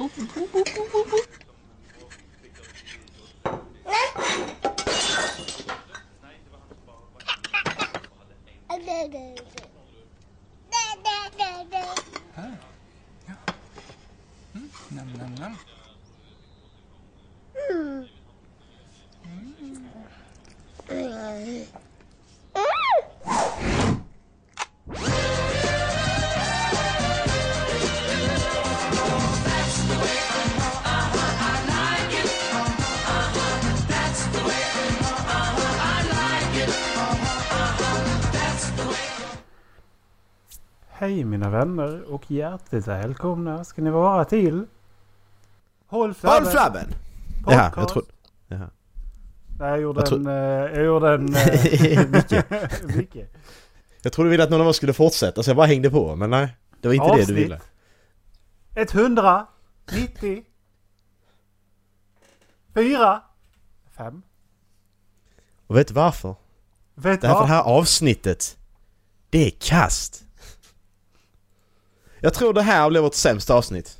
[0.00, 1.29] 呉服呉服呉服呉服。
[41.10, 44.66] Hej mina vänner och hjärtligt välkomna ska ni vara till
[45.86, 46.42] Håll flabben!
[46.44, 46.86] Håll flabben!
[47.44, 47.46] Podcast.
[47.46, 48.06] Jaha, jag trodde...
[48.48, 48.70] Jaha.
[49.58, 50.26] Nej, jag gjorde Jag tro- en...
[50.26, 50.32] eh,
[50.76, 51.34] Jag gjorde en...
[51.34, 52.44] eh, Micke.
[52.96, 53.16] Micke.
[54.02, 56.16] Jag trodde du ville att någon av oss skulle fortsätta så jag bara hängde på.
[56.16, 57.36] Men nej, det var inte det du Avsnitt.
[57.38, 57.60] ville.
[58.74, 60.44] 190
[62.74, 63.22] 4
[63.96, 64.22] 5
[65.66, 66.34] Och vet du varför?
[66.94, 67.48] Vet du Därför vad?
[67.48, 68.56] det här avsnittet,
[69.30, 70.24] det är kast.
[72.20, 73.96] Jag tror det här blev vårt sämsta avsnitt.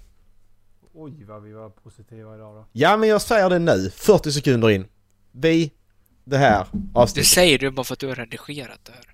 [0.95, 2.67] Oj vad vi var positiva idag då.
[2.73, 4.87] Ja men jag säger det nu, 40 sekunder in.
[5.33, 5.71] Vi,
[6.25, 7.29] det här Det avsnittet.
[7.31, 9.05] säger du bara för att du har redigerat det här.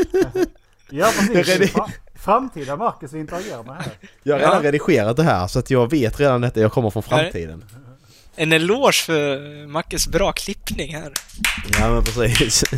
[0.90, 1.72] Ja precis.
[1.72, 3.92] Fra- Framtida Marcus vi interagerar med här.
[4.22, 4.68] Jag har redan Ja.
[4.68, 7.64] redigerat det här så att jag vet redan detta, jag kommer från framtiden.
[8.36, 11.12] En eloge för Mackes bra klippning här.
[11.80, 12.64] Ja men precis.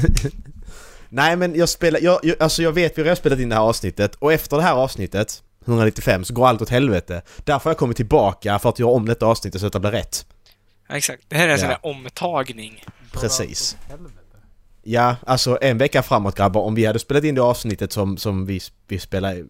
[1.09, 3.63] Nej men jag spelar, jag, jag, alltså jag vet vi har spelat in det här
[3.63, 7.23] avsnittet och efter det här avsnittet 195 så går allt åt helvete.
[7.45, 9.91] Därför har jag kommit tillbaka för att göra om detta avsnittet så att det blir
[9.91, 10.27] rätt.
[10.89, 11.23] Ja, exakt.
[11.29, 11.79] Det här är en sån Ja.
[11.83, 12.85] där omtagning.
[13.13, 13.77] Precis.
[14.83, 18.47] Ja, alltså en vecka framåt grabbar, om vi hade spelat in det avsnittet som, som
[18.47, 19.45] vi, vi, spelade,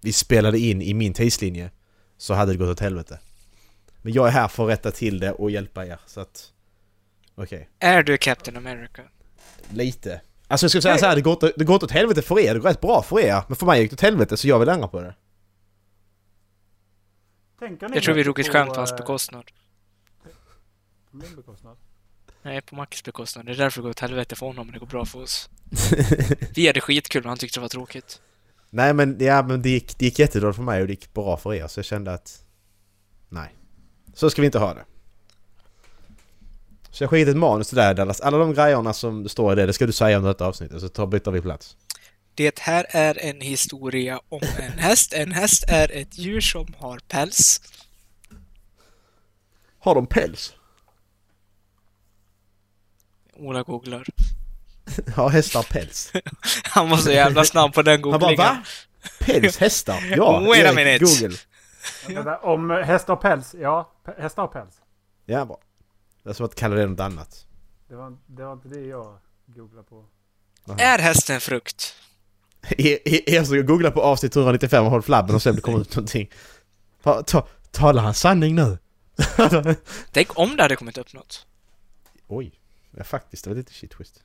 [0.00, 1.70] vi spelade in i min tidslinje
[2.18, 3.18] så hade det gått åt helvete.
[4.02, 6.52] Men jag är här för att rätta till det och hjälpa er, så att...
[7.34, 7.68] Okej.
[7.78, 9.02] Är du Captain America?
[9.70, 10.20] Lite.
[10.50, 12.38] Alltså jag ska säga så här, det går, åt- det går åt åt helvete för
[12.38, 13.42] er, det går rätt bra för er.
[13.48, 15.14] Men för mig gick det åt helvete så jag vill ändra på det.
[17.58, 19.44] Tänker ni Jag tror vi tog ett på, skämt på hans eh, bekostnad.
[21.10, 21.76] på min bekostnad?
[22.42, 23.46] Nej, på Mackes bekostnad.
[23.46, 25.50] Det är därför det går åt helvete för honom, men det går bra för oss.
[26.54, 28.20] Vi hade skitkul, men han tyckte det var tråkigt.
[28.70, 31.36] Nej men, ja, men det, gick, det gick jättedåligt för mig och det gick bra
[31.36, 32.44] för er så jag kände att...
[33.28, 33.54] Nej.
[34.14, 34.84] Så ska vi inte ha det.
[36.90, 38.20] Så jag skickade ett manus till dig Dallas.
[38.20, 40.88] Alla de grejerna som står i det, det ska du säga under detta avsnittet så
[40.88, 41.76] tar, byter vi plats.
[42.34, 45.12] Det här är en historia om en häst.
[45.12, 47.60] En häst är ett djur som har päls.
[49.78, 50.54] Har de päls?
[53.36, 54.06] Ola googlar.
[55.16, 56.12] Har hästar päls?
[56.64, 58.36] Han var så jävla snabb på den Han bara googlingen.
[58.38, 58.62] va?
[59.20, 59.58] Päls?
[59.58, 60.14] Hästar?
[60.16, 61.04] Ja, Wait a minute.
[61.04, 61.36] Google.
[62.42, 63.54] Om hästar har päls?
[63.60, 64.74] Ja, hästar har päls.
[65.26, 65.58] Ja, bra.
[66.28, 67.46] Det är som att kalla det något annat.
[67.88, 70.04] Det var, det var inte det jag googlade på.
[70.78, 71.94] Är hästen frukt?
[72.78, 72.98] Er
[73.30, 76.30] er som googlar på avsnitt 195 och håll flabben och sen det kommer ut någonting.
[77.02, 78.78] Ta, ta, talar han sanning nu?
[80.12, 81.46] Tänk om det hade kommit upp något.
[82.26, 82.60] Oj.
[82.90, 84.24] Ja, faktiskt, det var lite shit twist.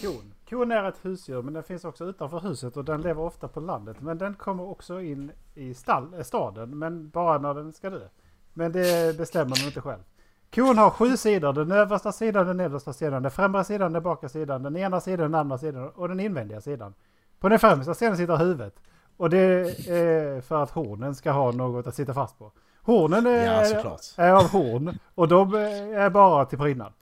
[0.00, 0.34] Kon.
[0.48, 3.60] Kon är ett husdjur men den finns också utanför huset och den lever ofta på
[3.60, 3.96] landet.
[4.00, 8.08] Men den kommer också in i stall, staden men bara när den ska dö.
[8.54, 10.02] Men det bestämmer den inte själv.
[10.54, 11.52] Kon har sju sidor.
[11.52, 15.30] Den översta sidan, den nedersta sidan, den främre sidan, den bakre sidan, den ena sidan,
[15.30, 16.94] den andra sidan och den invändiga sidan.
[17.40, 18.74] På den främsta sidan sitter huvudet.
[19.16, 19.38] Och det
[19.88, 22.52] är för att hornen ska ha något att sitta fast på.
[22.82, 23.44] Hornen är,
[24.16, 26.92] Ja, är av horn och de är bara till prydnad.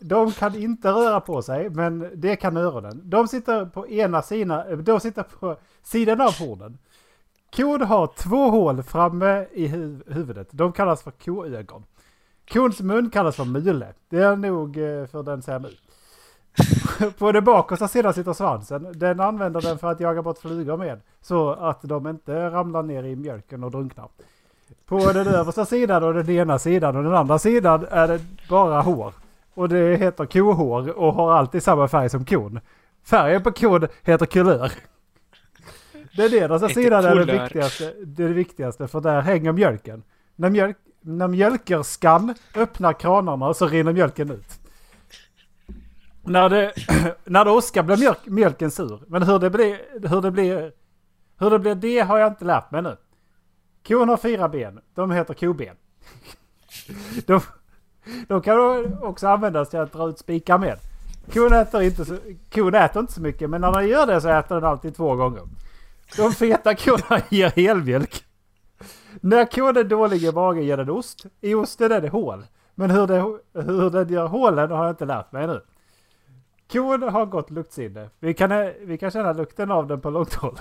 [0.00, 3.00] De kan inte röra på sig, men det kan öronen.
[3.04, 6.78] De sitter på ena sidan, de sitter på sidan av hornen.
[7.56, 10.48] Kon har två hål framme i hu- huvudet.
[10.50, 11.84] De kallas för koögon.
[12.52, 13.86] Kons mun kallas för mule.
[14.08, 15.70] Det är nog eh, för den ser nu.
[17.18, 18.86] På den bakersta sidan sitter svansen.
[18.94, 21.00] Den använder den för att jaga bort flugor med.
[21.20, 24.08] Så att de inte ramlar ner i mjölken och drunknar.
[24.86, 28.80] På den översta sidan och den ena sidan och den andra sidan är det bara
[28.80, 29.12] hår.
[29.54, 32.60] Och det heter kohår och har alltid samma färg som kon.
[33.04, 34.72] Färgen på kon heter kulör.
[36.16, 37.42] Den nedersta Inte sidan är det kulör.
[37.42, 40.02] viktigaste, det viktigaste för där hänger mjölken.
[40.36, 44.60] När, mjölk, när mjölkerskan öppnar kranarna så rinner mjölken ut.
[46.24, 46.72] När det,
[47.24, 49.00] när det åskar blir mjölk, mjölken sur.
[49.06, 49.78] Men hur det blir,
[50.08, 50.72] hur det blir,
[51.38, 52.96] hur det blir det har jag inte lärt mig nu.
[53.88, 54.80] Kon har fyra ben.
[54.94, 55.76] De heter koben.
[57.26, 57.40] De,
[58.28, 58.58] de kan
[59.02, 60.78] också användas till att dra ut spikar med.
[61.32, 62.16] Kon äter, inte så,
[62.54, 65.14] kon äter inte så mycket men när den gör det så äter den alltid två
[65.16, 65.42] gånger.
[66.16, 68.24] De feta korna ger helmjölk.
[69.20, 71.26] När kon är dålig i magen ger den ost.
[71.40, 72.44] I osten är det hål.
[72.74, 73.20] Men hur, det,
[73.62, 75.60] hur den gör hålen har jag inte lärt mig ännu.
[76.72, 78.10] Kon har gott luktsinne.
[78.20, 80.58] Vi kan, vi kan känna lukten av den på långt håll.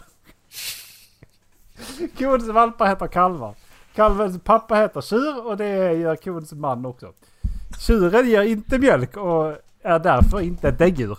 [2.18, 3.56] Kons valpar heter kalvar.
[3.96, 7.14] Kalvens pappa heter tjur och det gör kons man också.
[7.80, 11.18] Tjuren ger inte mjölk och är därför inte ett däggdjur.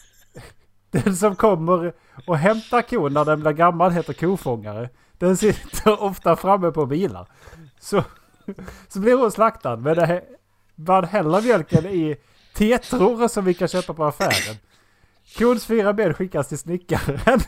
[0.90, 1.92] Den som kommer
[2.26, 4.88] och hämtar kon när den blir gammal heter kofångare.
[5.18, 7.28] Den sitter ofta framme på bilar.
[7.80, 8.04] Så,
[8.88, 9.76] så blir hon slaktad.
[9.76, 10.22] Men det,
[10.74, 12.16] man häller mjölken i
[12.54, 14.56] tetror som vi kan köpa på affären.
[15.38, 17.40] Kons fyra ben skickas till snickaren.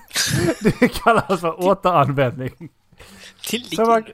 [0.62, 2.69] Det kallas för återanvändning.
[3.43, 4.05] Till Så man-.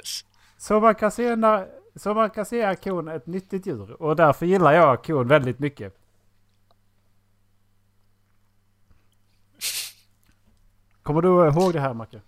[0.58, 1.66] Så man kan se när,
[1.96, 4.02] så man kan se är kon ett nyttigt djur.
[4.02, 5.94] Och därför gillar jag kon väldigt mycket.
[11.06, 12.20] Kommer du ihåg det här Macke?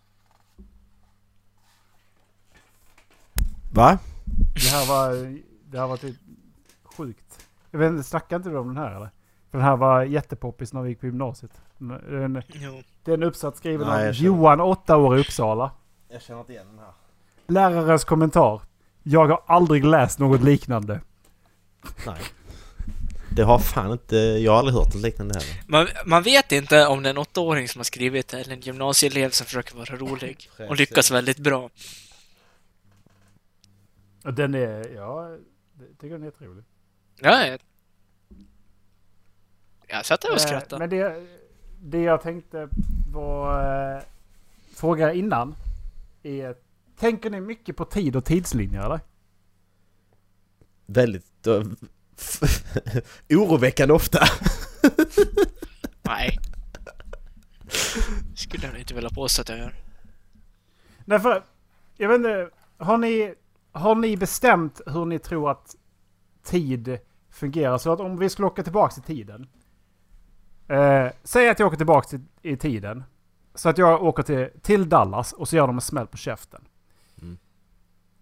[3.72, 3.98] Va?
[4.54, 6.16] Det här var, det här var typ
[6.96, 7.48] sjukt.
[7.70, 9.10] Jag vet inte, snackade inte du om den här eller?
[9.50, 11.60] För den här var jättepoppis när vi gick på gymnasiet.
[11.78, 12.82] Det är en, Jo.
[13.04, 15.70] det är en uppsats skriven Nej, av Johan, åtta år i Uppsala.
[16.08, 16.92] Jag känner inte igen den här.
[17.46, 18.62] Lärarens kommentar.
[19.02, 21.00] Jag har aldrig läst något liknande.
[22.06, 22.20] Nej.
[23.38, 24.16] Det har fan inte...
[24.16, 25.62] Jag har aldrig hört något liknande heller.
[25.66, 28.60] Man, man vet inte om det är en åttaåring som har skrivit det eller en
[28.60, 31.70] gymnasieelev som försöker vara rolig och lyckas väldigt bra.
[34.24, 35.40] Och Den är, ja, jag
[36.00, 36.64] tycker den är trevlig.
[37.20, 37.60] Ja, jag...
[39.86, 40.78] Jag satt där och Eh, skrattade.
[40.78, 41.26] Men det,
[41.82, 42.68] det jag tänkte
[43.12, 44.02] var eh,
[44.74, 45.54] fråga innan.
[46.22, 46.54] Är,
[46.98, 49.00] tänker ni mycket på tid och tidslinjer eller?
[50.86, 51.46] Väldigt...
[53.30, 54.18] Oroväckande ofta.
[56.02, 56.38] Nej.
[58.34, 59.74] Skulle jag inte vilja påstå att jag gör.
[61.04, 61.42] Nej för,
[61.96, 63.34] jag vet inte, har ni,
[63.72, 65.74] har ni bestämt hur ni tror att
[66.44, 66.98] tid
[67.30, 67.78] fungerar?
[67.78, 69.48] Så att om vi skulle åka tillbaka i tiden.
[70.68, 73.04] Eh, säg att jag åker tillbaka till, i tiden.
[73.54, 76.64] Så att jag åker till, till Dallas och så gör de en smäll på käften.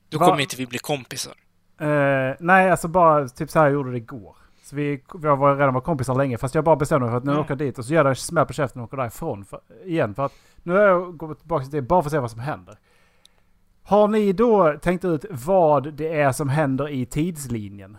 [0.08, 1.34] Då Va- kommer inte vi bli kompisar.
[1.78, 4.36] Eh, nej, alltså bara typ så här jag gjorde det igår.
[4.62, 6.38] Så vi, vi har redan varit kompisar länge.
[6.38, 7.40] Fast jag bara bestämde mig för att nu Mm.
[7.40, 9.60] åker jag dit och så gör jag en smäll på käften och åker därifrån för,
[9.84, 10.14] igen.
[10.14, 10.32] För att
[10.62, 12.78] nu har jag gått tillbaka till det bara för att se vad som händer.
[13.82, 17.96] Har ni då tänkt ut vad det är som händer i tidslinjen?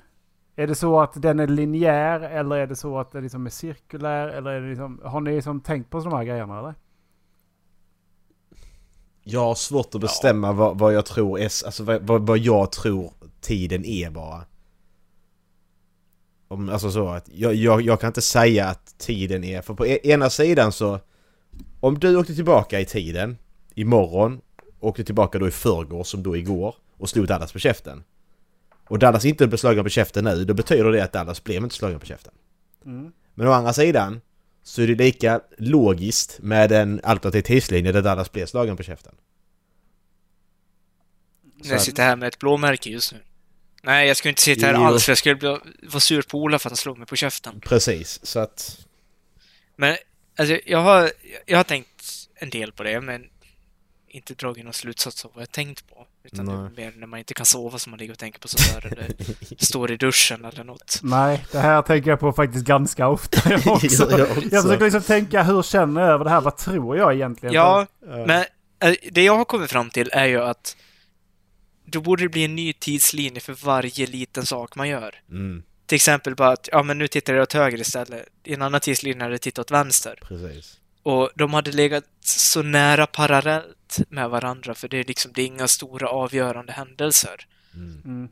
[0.55, 3.49] Är det så att den är linjär eller är det så att den liksom är
[3.49, 4.27] cirkulär?
[4.27, 6.73] Eller är det liksom, har ni liksom tänkt på sådana här grejerna eller?
[9.29, 11.43] Jag har svårt att bestämma vad, vad jag tror är...
[11.43, 14.45] Alltså vad, vad, jag tror tiden är bara.
[16.47, 19.61] Om, alltså så att jag, jag, jag kan inte säga att tiden är...
[19.61, 20.99] För på e- ena sidan så...
[21.79, 23.37] Om du åkte tillbaka i tiden,
[23.75, 24.41] imorgon,
[24.79, 28.03] åkte tillbaka då i förrgår som då igår och slog Dallas på käften.
[28.87, 31.75] Och Dallas inte blir slagen på käften nu, då betyder det att Dallas blev inte
[31.75, 32.33] slagen på käften.
[32.85, 33.11] Mm.
[33.33, 34.21] Men å andra sidan
[34.67, 39.15] så är det lika logiskt med en alternativ tidslinje där Dallas blev slagen på käften.
[41.63, 43.19] Så Jag sitter här med ett blåmärke just nu.
[43.83, 44.83] Nej, jag skulle inte sitta här Jo.
[44.83, 47.15] alls för jag skulle bli, vara sur på Ola för att han slog mig på
[47.15, 47.59] käften.
[47.59, 48.85] Precis, så att...
[49.75, 49.97] Men
[50.37, 51.11] alltså, jag har,
[51.45, 53.29] jag har tänkt en del på det, men
[54.07, 56.07] inte dragit någon slutsats av vad jag tänkt på.
[56.33, 56.71] Utan det är Nej.
[56.75, 59.15] mer när man inte kan sova som man ligger och tänker på sånt där, eller
[59.65, 60.99] står i duschen eller något.
[61.03, 64.11] Nej, det här tänker jag på faktiskt ganska ofta jag också.
[64.11, 64.41] Jag också.
[64.51, 66.41] Jag försöker liksom tänka hur känner jag över det här?
[66.41, 67.55] Vad tror jag egentligen?
[67.55, 68.25] Ja, Ja.
[68.27, 68.45] men
[68.83, 70.77] eh, det jag har kommit fram till är ju att
[71.85, 75.15] då borde det bli en ny tidslinje för varje liten sak man gör.
[75.31, 78.25] Mm, Till exempel bara att, ja men nu tittar jag åt höger istället.
[78.43, 80.19] I en annan tidslinje hade jag tittat åt vänster.
[80.27, 80.77] precis.
[81.07, 85.45] Och de hade legat så nära parallellt med varandra för det är liksom, det är
[85.45, 87.47] inga stora avgörande händelser.
[87.73, 88.29] Mm, Mm.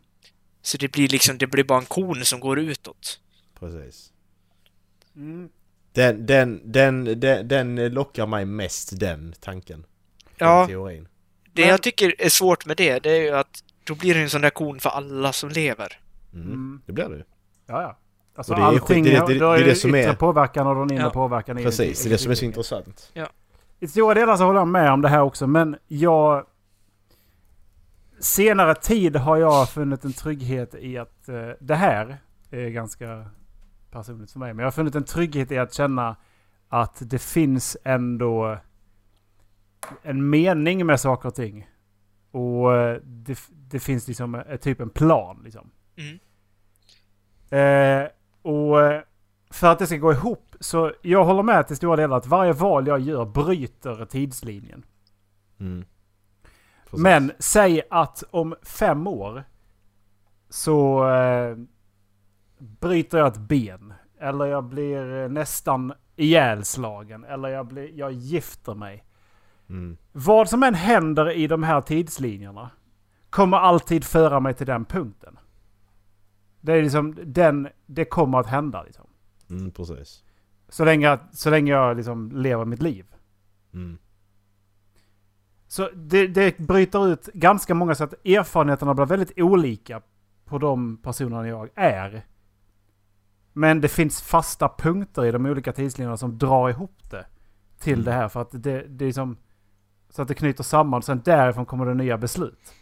[0.62, 3.20] Så det blir liksom, det blir bara en kon som går utåt.
[3.60, 4.12] precis.
[5.16, 5.50] Mm.
[5.94, 9.86] Den, den, den, den, den lockar mig mest, den tanken.
[10.38, 11.08] Ja, teorin.
[11.54, 14.22] det Men- jag tycker är svårt med det, det är ju att då blir det
[14.22, 16.00] en sån där kon för alla som lever.
[16.34, 16.48] Mm.
[16.48, 16.82] Mm.
[16.86, 17.24] Det blir det ju.
[17.68, 17.98] Ja, ja.
[18.36, 20.12] Alltså Och det är allting, skit- det är- det- det är det det som yttre
[20.12, 21.10] är- påverkan och den inre Ja.
[21.10, 21.58] påverkan.
[21.58, 23.14] är Precis, det är det som är så intressant.
[23.80, 26.46] I stora delar så håller jag med om det här också, men jag...
[28.20, 32.18] Senare tid har jag funnit en trygghet i att eh, det här
[32.52, 33.26] är ganska
[33.92, 36.16] personligt för mig, men jag har funnit en trygghet i att känna
[36.70, 38.58] att det finns ändå
[40.04, 41.68] en mening med saker och ting.
[42.32, 45.70] Och eh, det, det finns liksom eh, typ en plan liksom.
[45.98, 46.20] Mm.
[47.50, 48.10] Eh,
[48.46, 49.02] och eh,
[49.50, 52.54] för att det ska gå ihop så jag håller med till stora delar att varje
[52.54, 54.86] val jag gör bryter tidslinjen.
[55.60, 55.86] Mm.
[56.92, 59.44] Men säg att om fem år
[60.50, 61.58] så eh,
[62.58, 63.94] bryter jag ett ben.
[64.20, 67.24] Eller jag blir eh, nästan ihjälslagen.
[67.24, 69.04] Eller jag, blir, jag gifter mig.
[69.70, 69.98] Mm.
[70.12, 72.70] Vad som än händer i de här tidslinjerna
[73.30, 75.40] kommer alltid föra mig till den punkten.
[76.66, 79.08] Det är liksom den, det kommer att hända liksom.
[79.50, 80.24] Mm, precis.
[80.70, 83.06] Så länge, jag- så länge jag liksom lever mitt liv.
[83.74, 83.98] Mm.
[85.68, 90.02] Så det, det bryter ut ganska många så att erfarenheterna blir väldigt olika
[90.46, 92.26] på de personerna jag är.
[93.54, 97.26] Men det finns fasta punkter i de olika tidslinjerna som drar ihop det
[97.80, 98.06] till Mm.
[98.06, 98.30] det här.
[98.30, 99.38] För att det, det är som...
[100.10, 101.02] Så att det knyter samman.
[101.02, 102.74] Sen därifrån kommer det nya beslut.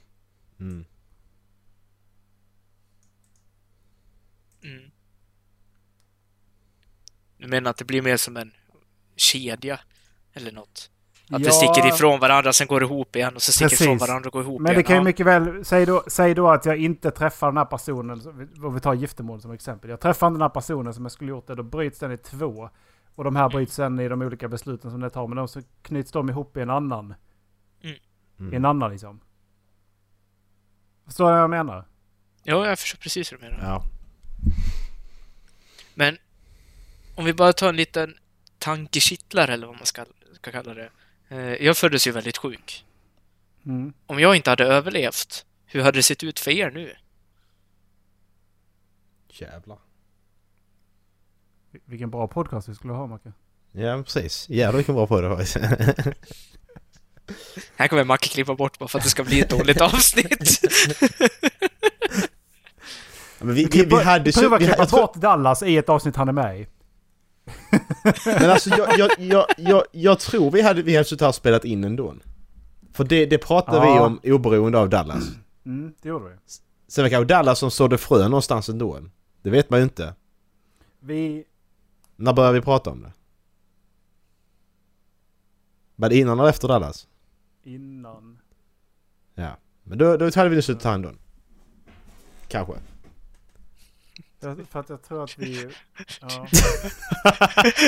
[0.60, 0.72] Mm.
[0.74, 0.86] Mm.
[7.44, 8.52] Du menar att det blir mer som en
[9.16, 9.80] kedja?
[10.34, 10.90] Eller något?
[11.32, 13.82] Att det sticker ifrån varandra, sen går det ihop igen och så sticker Precis.
[13.82, 14.78] ifrån varandra och går ihop Men igen.
[14.80, 15.04] det kan ju Ja.
[15.04, 15.66] mycket väl...
[15.66, 18.22] Säg då, säg då att jag inte träffar den här personen.
[18.64, 19.90] Om vi tar giftermål som exempel.
[19.90, 21.56] Jag träffar inte den här personen som jag skulle gjort det.
[21.56, 22.70] Då bryts den i två.
[23.16, 25.28] Och de här bryts sen i de olika besluten som det tar.
[25.28, 27.14] Men de så knyts de ihop i en annan.
[27.82, 27.90] I
[28.38, 28.66] en Mm.
[28.66, 29.20] annan liksom.
[31.06, 31.86] Förstår du vad jag menar?
[32.44, 33.64] Ja, jag förstår precis vad du menar.
[33.64, 33.84] Ja.
[35.96, 36.18] Men
[37.16, 38.16] om vi bara tar en liten
[38.58, 40.06] tankekittlare eller vad man ska,
[40.36, 40.90] ska kalla det.
[41.30, 42.86] Eh, Jag föddes ju väldigt sjuk.
[43.66, 43.94] Mm.
[44.06, 46.96] Om jag inte hade överlevt, hur hade det sett ut för er nu?
[49.30, 49.78] Jävlar.
[51.86, 53.32] Vilken bra podcast vi skulle ha Macke.
[53.72, 54.50] Ja, precis.
[54.50, 55.58] Jävlar vilken bra det faktiskt.
[57.76, 60.60] Här kommer Macke klippa bort bara för att det ska bli ett dåligt avsnitt.
[63.40, 64.42] Ja, men vi, vi, vi hade så...
[64.42, 66.68] Prova Vi, klippa jag tror, bort Dallas i ett avsnitt han är med i.
[68.26, 71.36] men alltså jag, jag, jag, jag, jag tror vi hade, vi hade suttit här och
[71.36, 72.16] spelat in ändå.
[72.94, 74.06] För det, det pratade vi Ja.
[74.06, 75.24] om oberoende av Dallas.
[75.66, 76.36] Mm, det gjorde vi.
[76.88, 79.00] Sen var det kanske Dallas som sådde frö någonstans ändå.
[79.42, 80.14] Det vet man ju inte.
[81.00, 81.44] Vi...
[82.16, 83.12] När började vi prata om det?
[85.96, 87.08] Var det innan eller efter Dallas?
[87.64, 88.40] Innan...
[89.36, 89.58] Ja.
[89.84, 91.12] Men då, då hade vi nog suttit här ändå.
[92.48, 92.74] Kanske.
[94.44, 95.68] Jag- För att jag tror att vi...
[96.22, 96.28] Ja.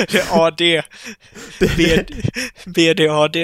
[0.08, 0.82] Det är AD.
[1.76, 2.10] BD,
[2.66, 3.36] BDAD.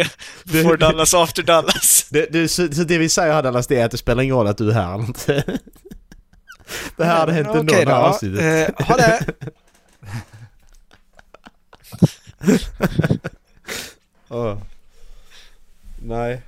[0.64, 2.06] For Dallas after Dallas.
[2.10, 4.36] Det, det, så, så det vi säger här Dallas det är att det spelar ingen
[4.36, 5.58] roll att du är här eller inte.
[6.96, 8.70] Det här hade hänt ändå i det här avsnittet.
[8.78, 9.26] Eh, ha det!
[14.28, 14.58] Åh.
[16.02, 16.42] Nej.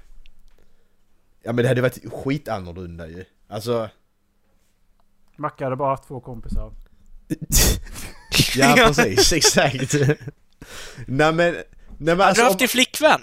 [1.42, 3.24] Ja men det hade varit skitannorlunda ju.
[3.48, 3.88] Alltså...
[5.36, 6.72] Macke hade bara haft två kompisar.
[8.56, 9.94] ja precis, exakt.
[11.06, 11.34] nej men...
[11.34, 11.64] Nej
[11.98, 12.42] men Har alltså...
[12.42, 13.20] du haft din flickvän?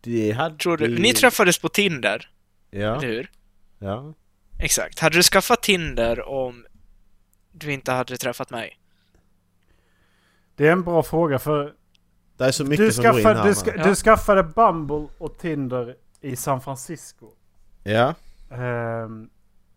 [0.00, 0.56] Det hade...
[0.56, 0.98] Tror du?
[0.98, 2.30] Ni träffades på Tinder,
[2.70, 2.78] Ja.
[2.96, 3.30] eller hur?
[3.78, 4.14] Ja.
[4.58, 4.98] Exakt.
[4.98, 6.66] Hade du skaffat Tinder om
[7.52, 8.78] du inte hade träffat mig?
[10.56, 11.74] Det är en bra fråga för
[12.36, 13.48] Det är så mycket du, som går in skaffade, här.
[13.48, 13.84] du, ska, Ja.
[13.84, 17.30] du skaffade Bumble och Tinder i San Francisco.
[17.82, 18.14] Ja.
[18.50, 19.30] Ehm,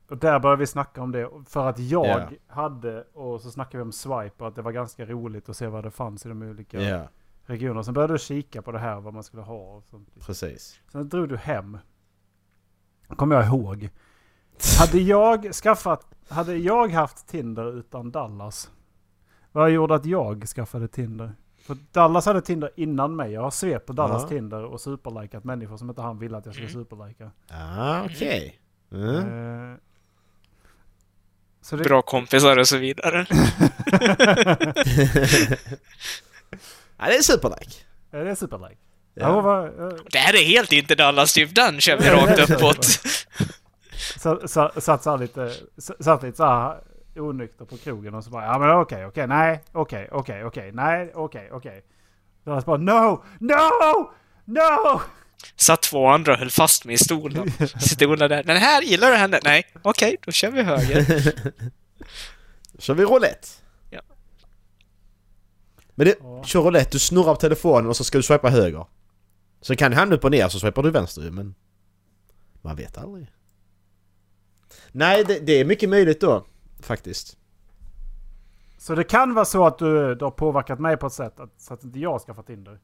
[0.09, 1.29] och där började vi snacka om det.
[1.47, 2.29] För att jag Ja.
[2.47, 5.67] hade, och så snackade vi om Swipe, och att det var ganska roligt att se
[5.67, 7.07] vad det fanns i de olika Ja,
[7.43, 7.83] regionerna.
[7.83, 10.09] Sen började du kika på det här, vad man skulle ha och sånt.
[10.25, 10.79] precis.
[10.91, 11.77] Sen drog du hem.
[13.07, 13.89] Kommer jag ihåg.
[14.79, 18.71] Hade jag skaffat, hade jag haft Tinder utan Dallas?
[19.51, 21.35] Vad gjorde att jag skaffade Tinder?
[21.65, 23.31] För Dallas hade Tinder innan mig.
[23.31, 24.27] Jag har svept på Dallas Ja.
[24.29, 26.83] Tinder och superlikat människor som inte han ville att jag skulle Mm.
[26.83, 27.31] superlika.
[27.47, 28.59] Ja, okej.
[28.91, 29.15] Mm.
[29.71, 29.77] Eh,
[31.61, 33.25] så det, Bra kompisar och så vidare.
[36.97, 37.71] ja, det är superlike.
[38.11, 38.77] Ja, det är superlike.
[39.13, 39.27] Ja.
[39.27, 39.41] Ja.
[39.41, 42.85] var, eh, Det här är helt inte Dallas, typ den kör vi rakt uppåt.
[44.19, 45.51] så, så, satt, så här lite,
[45.99, 46.77] satt lite så här
[47.15, 51.11] onykter på krogen och så bara ja men okej, okej, nej, okej, okej, okej, nej,
[51.15, 51.83] okej, okej.
[52.43, 54.11] Dallas bara no, no,
[54.45, 55.01] no!
[55.55, 57.51] Satt två andra och höll fast mig i stolen.
[57.79, 58.43] Stolen där.
[58.43, 59.39] Den här gillar du henne?
[59.43, 59.63] Nej.
[59.81, 61.05] Okej, då kör vi höger.
[62.79, 63.47] Kör vi roulette?
[63.89, 64.01] Ja.
[65.95, 66.43] Men det, Ja.
[66.43, 68.85] kör roulette, du snurrar på telefonen och så ska du swipa höger.
[69.61, 71.55] Sen kan det hamna upp och ner så swipar du vänster men...
[72.61, 73.27] Man vet aldrig.
[74.91, 76.45] Nej, det, det är mycket möjligt då.
[76.81, 77.37] Faktiskt.
[78.77, 81.61] Så det kan vara så att du, du har påverkat mig på ett sätt att,
[81.61, 82.79] så att inte jag ska få Tinder.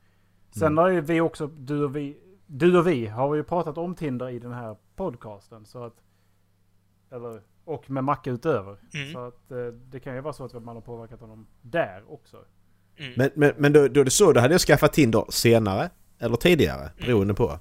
[0.52, 0.78] Sen Mm.
[0.78, 4.30] har ju vi också, du och vi, du och vi har ju pratat om Tinder
[4.30, 5.66] i den här podcasten.
[5.66, 5.94] Så att,
[7.12, 8.78] eller Och med Macke utöver.
[8.94, 9.14] Mm.
[9.14, 12.38] Så att eh, det kan ju vara så att man har påverkat honom där också.
[12.98, 13.14] Mm.
[13.18, 15.90] Men, men, men då, då är det så, då hade jag skaffat Tinder senare
[16.20, 17.60] eller tidigare, beroende på.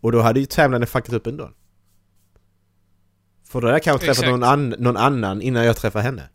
[0.00, 1.50] Och då hade ju tävlanden fuckat upp ändå.
[3.48, 6.28] För då hade jag kanske träffat någon, an, någon annan innan jag träffade henne.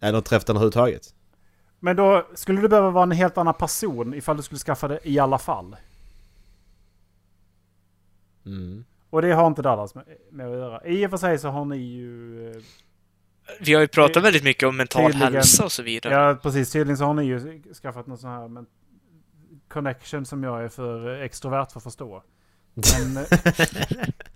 [0.00, 1.14] Eller träffat henne överhuvudtaget.
[1.80, 5.00] Men då skulle du behöva vara en helt annan person ifall du skulle skaffa det
[5.02, 5.76] i alla fall.
[8.46, 8.84] Mm.
[9.10, 10.86] Och det har inte Dallas med, med att göra.
[10.86, 12.50] I och för sig så har ni ju...
[12.50, 12.56] eh,
[13.60, 16.14] Vi har ju pratat väldigt mycket om mental Tydligen- hälsa och så vidare.
[16.14, 16.70] Ja, precis.
[16.72, 18.66] Tydligen så har ni ju skaffat någon sån här men,
[19.68, 22.22] connection som jag är för extrovert för att förstå.
[22.74, 23.24] Men,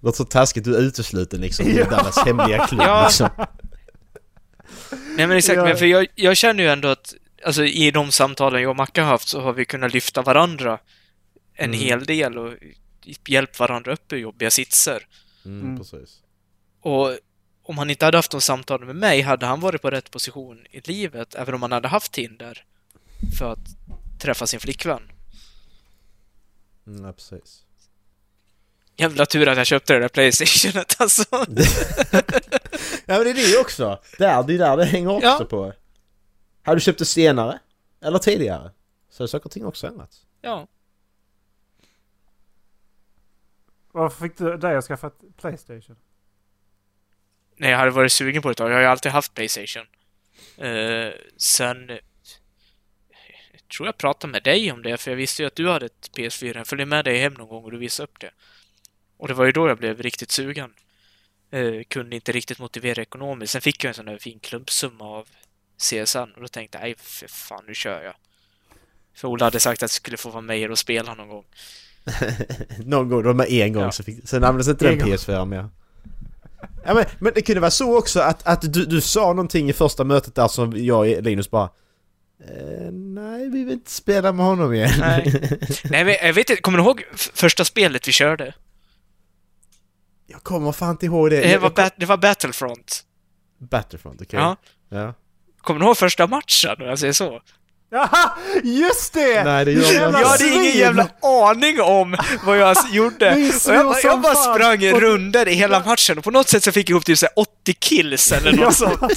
[0.00, 1.72] Låter så taskigt, du är utesluten liksom i.
[1.82, 3.04] Dallas hemliga klubb Ja.
[3.04, 3.28] liksom.
[5.16, 5.64] Nej men exakt, Ja.
[5.64, 9.00] men för jag, jag känner ju ändå att alltså, i de samtalen jag och Macke
[9.00, 10.78] har haft så har vi kunnat lyfta varandra
[11.54, 11.80] en Mm.
[11.80, 12.54] hel del och
[13.26, 15.06] hjälpt varandra upp ur jobbiga sitser.
[15.44, 15.78] Mm, Mm.
[15.78, 16.20] precis.
[16.80, 17.18] Och
[17.62, 20.66] om han inte hade haft de samtalen med mig hade han varit på rätt position
[20.70, 22.64] i livet, även om han hade haft Tinder
[23.38, 23.68] för att
[24.20, 25.02] träffa sin flickvän.
[26.86, 27.63] Mm, ja, precis.
[28.96, 31.24] Jävla tur att jag köpte det där Playstationet alltså.
[33.06, 34.00] Ja men det är det också!
[34.18, 35.44] Där, det är där det hänger också Ja.
[35.50, 35.72] på.
[36.62, 37.58] Har du köpt det senare?
[38.02, 38.70] Eller tidigare?
[39.10, 40.26] Så har saker och ting också ändrats.
[40.40, 40.66] Ja.
[43.92, 45.96] varför fick du dig att skaffa ett Playstation?
[47.56, 48.70] Nej, jag hade varit sugen på det ett tag.
[48.70, 49.86] Jag har ju alltid haft Playstation.
[50.56, 51.88] Eh, sen...
[53.52, 55.86] Jag tror jag pratade med dig om det, för jag visste ju att du hade
[55.86, 56.56] ett PS4.
[56.56, 58.30] Jag följde med dig hem någon gång och du visade upp det.
[59.24, 60.70] Och det var ju då jag blev riktigt sugen.
[61.50, 63.52] Eh, kunde inte riktigt motivera ekonomiskt.
[63.52, 65.28] Sen fick jag en sån där fin klumpsumma av
[65.78, 68.14] CSN och då tänkte jag, nej för fan, nu kör jag.
[69.14, 71.44] För Ola hade sagt att jag skulle få vara med er och spela någon gång.
[72.84, 73.92] Någon gång, det var med en gång Ja.
[73.92, 75.08] så fick, sen användes inte den En gång.
[75.08, 75.68] PS4 mer.
[76.84, 79.72] Ja men, men det kunde vara så också att, att du, du sa någonting i
[79.72, 81.70] första mötet där som jag och Linus bara
[82.48, 84.90] eh, Nej, vi vill inte spela med honom igen.
[84.98, 85.58] Nej.
[85.84, 88.54] Nej, men jag vet inte, kommer du ihåg första spelet vi körde?
[90.26, 91.40] Jag kommer fan inte ihåg det.
[91.40, 93.04] Det var, bat- det var Battlefront.
[93.58, 94.40] Battlefront, okej.
[94.40, 94.56] Ja.
[94.88, 95.14] ja.
[95.60, 96.76] Kommer du ihåg första matchen?
[96.78, 97.40] Jag säger så.
[97.94, 98.30] Jaha!
[98.62, 99.44] Just det!
[99.44, 100.12] Nej, det gör jag.
[100.12, 103.32] Jag hade ingen jävla aning om vad jag gjorde.
[103.68, 106.48] Och jag, bara- jag bara sprang i Och- runder i hela matchen och på något
[106.48, 109.02] sätt så fick jag ihop typ så här 80 kills eller något sånt.
[109.02, 109.10] Och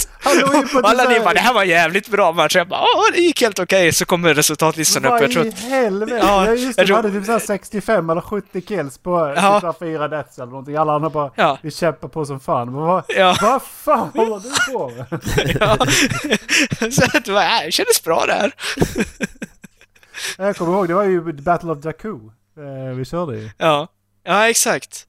[0.90, 2.56] alla typ ni så här- bara, det här var en jävligt bra match.
[2.56, 3.92] Jag bara, ja det gick helt okej.
[3.92, 5.10] Så kommer resultatlistan upp.
[5.10, 6.18] Vad Jag i att, helvete?
[6.22, 6.84] Ja, Ja, just det.
[6.84, 9.60] jag hade typ så här 65 eller 70 kills på Ja.
[9.62, 9.74] ja.
[9.80, 10.76] fyra deaths eller någonting.
[10.76, 11.58] Alla andra bara, Ja.
[11.62, 12.72] vi kämpar på som fan.
[12.72, 13.36] Men vad, Ja.
[13.42, 15.06] vad fan håller du på med?
[15.60, 15.76] ja.
[16.90, 18.52] så det, var, ja, det kändes bra där.
[20.38, 22.18] Jag kommer ihåg, det var ju Battle of Jakku.
[22.56, 23.50] Eh, vi körde ju.
[23.58, 23.88] Ja,
[24.24, 25.06] ja exakt.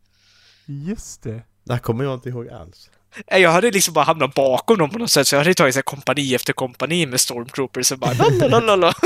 [0.65, 1.43] Just det.
[1.63, 2.89] Det här kommer jag inte ihåg alls.
[3.27, 5.77] Jag hade liksom bara hamnat bakom dem på något sätt, så jag hade tagit så
[5.77, 8.93] här kompani efter kompani med stormtroopers och bara lalalala.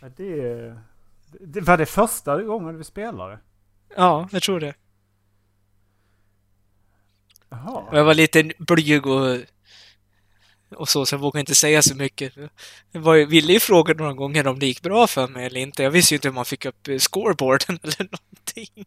[0.00, 0.76] Ja, det,
[1.40, 3.38] det var det första gången vi spelade.
[3.96, 4.74] Ja, jag tror det.
[7.48, 7.84] Och Jaha.
[7.92, 9.38] jag var lite blyg och,
[10.76, 12.32] och så, så jag vågade inte säga så mycket.
[12.92, 15.82] Jag var, ville ju fråga några gånger om det gick bra för mig eller inte.
[15.82, 18.86] Jag visste ju inte hur man fick upp eh, scoreboarden eller någonting.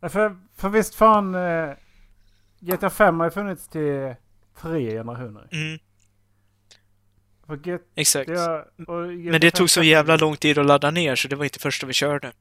[0.00, 1.70] Ja, För, för visst fan, eh,
[2.60, 4.14] GTA 5 har ju funnits till
[4.60, 5.48] tre generationer.
[5.52, 5.78] Mm,
[7.64, 8.30] Get, exakt.
[8.30, 11.44] GTA Men det 5 tog så jävla lång tid att ladda ner så det var
[11.44, 12.32] inte första vi körde.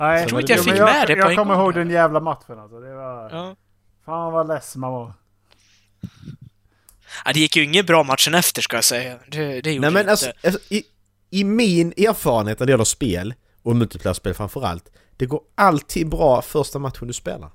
[0.00, 1.62] Nej, Jag tror inte jag fick med det på Jag en kommer gång.
[1.62, 2.80] ihåg den jävla matchen alltså.
[2.80, 3.30] Det var...
[3.30, 3.56] Ja.
[4.04, 5.12] Fan vad less man var.
[7.24, 9.18] Ja, det gick ju ingen bra matchen efter ska jag säga.
[9.28, 10.48] Det, det gjorde Nej men alltså, inte.
[10.48, 10.84] alltså i,
[11.30, 16.78] i min erfarenhet när det gäller spel, och multiplayer-spel framförallt, det går alltid bra första
[16.78, 17.50] matchen du spelar.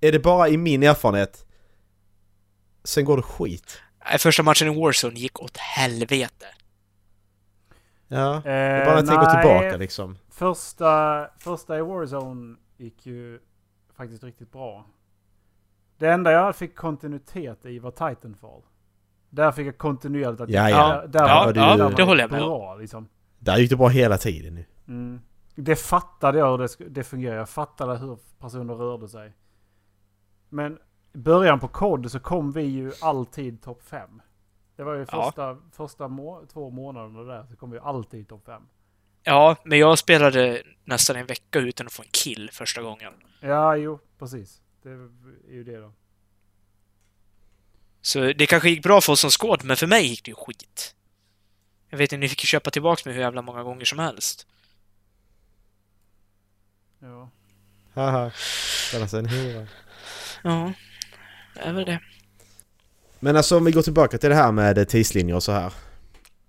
[0.00, 1.46] Är det bara i min erfarenhet,
[2.84, 3.80] sen går det skit.
[4.18, 6.46] Första matchen i Warzone gick åt helvete.
[8.08, 10.18] Ja, Eh, det är bara att jag tänker tillbaka liksom.
[10.30, 13.40] Första, första i Warzone gick ju
[13.96, 14.86] faktiskt riktigt bra.
[15.98, 18.62] Det enda jag fick kontinuitet i var Titanfall.
[19.34, 21.00] Där fick jag kontinuerligt att Ja, ja.
[21.00, 23.08] där, där Ja, var ja, där var det håller jag med bra, liksom.
[23.38, 24.64] Där gick det bra hela tiden nu.
[24.88, 25.20] Mm.
[25.54, 27.36] Det fattade jag hur det, det fungerar.
[27.36, 29.32] Jag fattade hur personer rörde sig.
[30.48, 30.78] Men
[31.14, 34.22] i början på kod så kom vi ju alltid topp 5.
[34.76, 35.24] Det var ju Ja.
[35.24, 38.62] första, första må två månaderna där så kom vi alltid topp 5.
[39.22, 43.12] Ja, men jag spelade nästan en vecka utan att få en kill första gången.
[43.40, 44.60] Ja, jo, precis.
[44.82, 45.08] Det är
[45.50, 45.92] ju det då.
[48.02, 50.34] Så det kanske gick bra för oss som skåd, men för mig gick det ju
[50.34, 50.94] skit.
[51.88, 54.46] Jag vet inte, ni fick ju köpa tillbaks mig hur jävla många gånger som helst.
[56.98, 57.30] Ja.
[57.94, 58.30] Haha.
[58.90, 59.66] Kalla sig en hora.
[60.44, 60.72] Ja,
[61.54, 62.00] det är väl det.
[63.20, 65.72] Men alltså om vi går tillbaka till det här med tidslinjer och så här.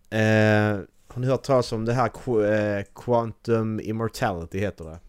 [0.09, 4.99] Eh, har ni hört talas om det här qu- eh, Quantum Immortality heter det?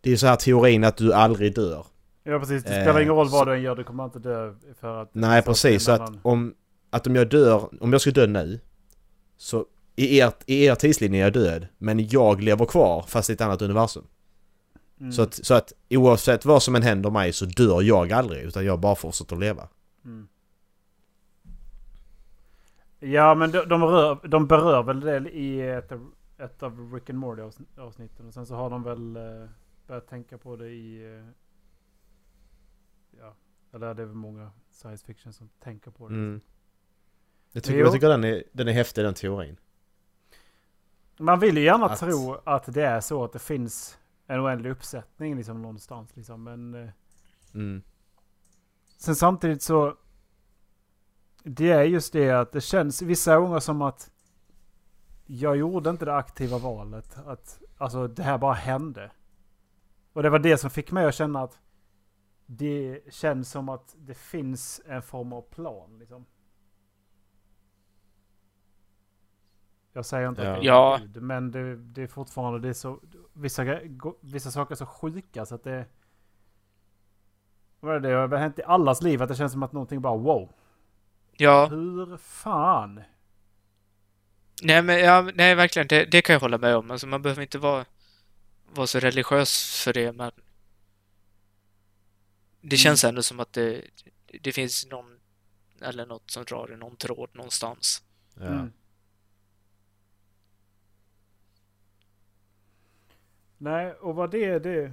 [0.00, 1.86] Det är ju så här teorin att du aldrig dör.
[2.26, 4.18] Ja precis, det Eh, spelar ingen roll så- vad du än gör, du kommer inte
[4.18, 5.14] dö för att...
[5.14, 6.54] Nej så precis, så att om,
[6.90, 8.60] att om jag dör, om jag skulle dö nu
[9.36, 13.32] Så i er, i er tidslinje är jag död Men jag lever kvar fast i
[13.32, 14.04] ett annat universum
[15.00, 15.12] Mm.
[15.12, 18.64] så, att, så att oavsett vad som än händer mig så dör jag aldrig utan
[18.64, 19.68] jag bara fortsätter att leva
[20.04, 20.28] Mm.
[23.00, 27.10] Ja men de, de, rör, de berör väl det i ett, av- ett av Rick
[27.10, 28.26] and Morty avsn- avsnitten.
[28.28, 29.48] Och sen så har de väl eh,
[29.86, 31.20] börjat tänka på det i...
[33.76, 36.14] Eller det är väl många science fiction som tänker på det.
[36.14, 36.40] mm.
[37.52, 39.56] jag, tycker, jag tycker den är, den är häftig den teorin
[41.18, 44.70] Man vill ju gärna Att- tro att det är så att det finns en oändlig
[44.70, 46.44] uppsättning liksom någonstans liksom.
[46.44, 46.90] Men eh,
[47.54, 47.82] mm.
[48.96, 49.96] sen samtidigt så...
[51.42, 54.10] Det är just det att det känns vissa gånger som att
[55.26, 57.16] jag gjorde inte det aktiva valet.
[57.26, 59.10] Att alltså det här bara hände.
[60.12, 61.58] Och det var det som fick mig att känna att
[62.46, 66.26] det känns som att det finns en form av plan liksom.
[69.92, 70.50] Jag säger inte Ja.
[70.52, 71.00] att det är Ja.
[71.20, 73.00] Men det, det är fortfarande det är så,
[73.32, 73.64] vissa,
[74.20, 75.86] vissa saker är så sjuka så att det...
[77.80, 78.08] Vad är det?
[78.08, 80.52] Det har hänt i allas liv att det känns som att någonting bara wow.
[81.32, 83.02] Ja, Hur fan?
[84.62, 86.90] nej men ja, nej verkligen, det, det kan jag hålla med om.
[86.90, 87.84] Alltså man behöver inte vara,
[88.74, 90.30] vara så religiös för det, men
[92.60, 93.84] det känns ändå som att det,
[94.42, 95.18] det finns någon
[95.80, 98.02] eller något som drar i någon tråd någonstans.
[98.34, 98.46] ja.
[98.46, 98.72] Mm.
[103.58, 104.92] Nej, och vad det är det...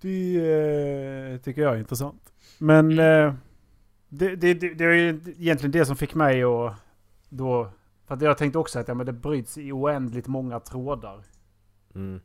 [0.00, 2.32] Det eh, tycker jag är intressant.
[2.58, 3.34] Men eh,
[4.08, 6.76] det, det, det, det är ju egentligen det som fick mig att
[7.28, 7.70] då...
[8.06, 11.24] För att jag tänkte också att ja, men det bryts i oändligt många trådar.
[11.94, 12.20] Mm.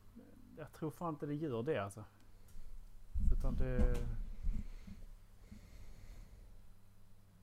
[0.57, 2.03] Jag tror fan inte det gör det alltså.
[3.39, 3.95] Utan det...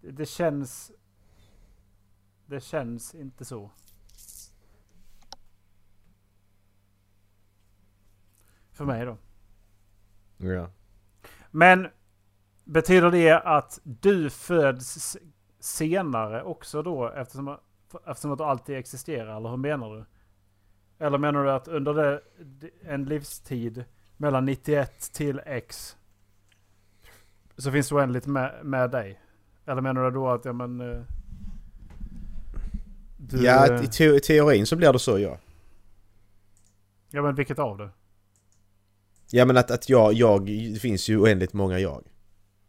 [0.00, 0.92] Det, känns...
[2.46, 3.70] Det känns inte så.
[8.72, 9.16] För mig då.
[10.36, 10.70] ja.
[11.50, 11.88] Men
[12.64, 15.16] betyder det att du föds
[15.58, 17.58] senare också då eftersom,
[18.06, 19.36] eftersom att du alltid existerar?
[19.36, 20.04] Eller hur menar du?
[20.98, 22.22] Eller menar du att under det,
[22.82, 23.84] en livstid
[24.16, 25.96] mellan 91 till X
[27.56, 29.20] så finns det oändligt med, med dig?
[29.66, 30.80] Eller menar du då att ja men...
[30.80, 31.02] eh,
[33.18, 35.38] Du, ja, eh, i te- i teorin så blir det så ja
[37.10, 37.90] ja men vilket av det?
[39.30, 42.02] Ja men att, att jag, jag, det finns ju oändligt många jag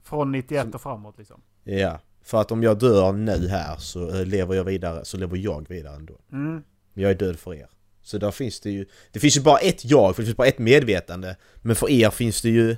[0.03, 1.41] Från 91 Som- och framåt liksom?
[1.63, 5.37] Ja, för att om jag dör nu här så eh, lever jag vidare, så lever
[5.37, 6.13] jag vidare ändå.
[6.31, 6.63] Mm.
[6.93, 7.69] Jag är död för er.
[8.07, 10.47] Så där finns det ju, det finns ju bara ett jag, för det finns bara
[10.47, 11.35] ett medvetande.
[11.61, 12.77] Men för er finns det ju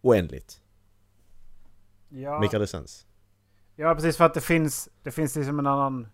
[0.00, 0.60] oändligt.
[2.08, 2.40] Ja.
[2.40, 3.06] Make det sens?
[3.76, 6.06] Ja, precis för att det finns, det finns liksom en annan,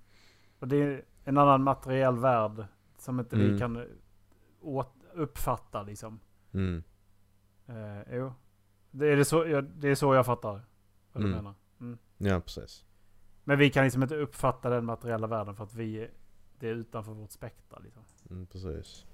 [0.58, 2.64] och det är en annan materiell värld
[2.98, 3.58] som inte vi Mm.
[3.58, 3.82] kan eh,
[4.60, 6.20] åt, uppfatta liksom.
[6.54, 6.82] Mm.
[7.66, 8.32] Eh, jo.
[8.90, 10.50] Det är, det, så, ja, det är så jag fattar
[11.12, 11.30] vad du Mm.
[11.36, 11.54] menar.
[11.80, 11.98] Mm.
[12.18, 12.84] Ja, precis.
[13.44, 16.08] Men vi kan liksom inte uppfatta den materiella världen för att vi
[16.64, 18.02] det är utanför vårt spektra liksom.
[18.30, 19.04] Mm, precis.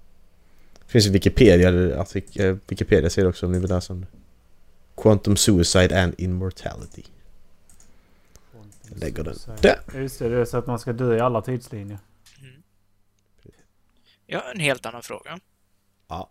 [0.85, 4.07] Det finns ju Wikipedia, eh, Wikipedia säger också om ni vill läsa om det.
[4.95, 7.03] Quantum Suicide and Immortality.
[8.89, 9.99] Jag lägger den där.
[10.01, 11.99] Just det, det är så att man ska dö i alla tidslinjer.
[12.39, 12.63] Mm.
[14.25, 15.39] Jag har en helt annan fråga.
[16.07, 16.29] Ja.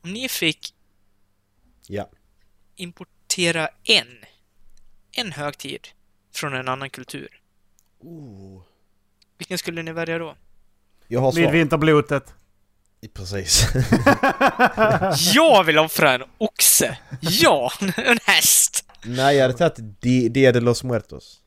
[0.00, 0.74] Om ni fick
[1.86, 2.10] Ja.
[2.76, 4.08] importera en,
[5.12, 5.88] en högtid
[6.32, 7.42] från en annan kultur,
[7.98, 8.62] Oh.
[9.40, 10.34] Vilken skulle ni välja då?
[11.08, 11.42] Jag har svar.
[11.42, 12.34] Midvinterblotet.
[13.14, 13.66] Precis.
[15.34, 16.98] Jag vill offra en oxe!
[17.20, 18.84] Ja, en häst!
[19.04, 21.40] Nej, jag hade tagit Di- Dia de los Muertos.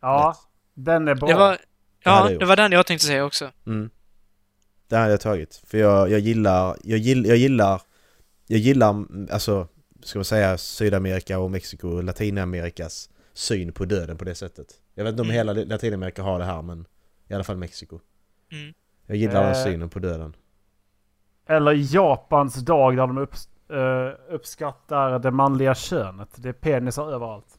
[0.00, 0.36] Ja,
[0.74, 1.28] den är bra.
[1.28, 1.58] Det var,
[2.04, 3.50] ja, det var den jag tänkte säga också.
[3.66, 3.90] Mm.
[4.88, 5.62] Det hade jag tagit.
[5.66, 7.80] För jag, jag gillar, jag gillar, jag gillar,
[8.46, 9.68] jag gillar, mm, alltså,
[10.02, 14.66] ska man säga Sydamerika och Mexiko och Latinamerikas syn på döden på det sättet.
[14.98, 15.34] Jag vet inte om Mm.
[15.36, 16.86] hela Latinamerika har det här men
[17.28, 18.00] i alla fall Mexiko.
[18.52, 18.74] Mm.
[19.06, 19.64] Jag gillar den Eh.
[19.64, 20.36] synen på döden.
[21.46, 23.34] Eller Japans dag där de upp,
[23.70, 26.28] eh, uppskattar det manliga könet.
[26.36, 27.58] Det är penisar överallt.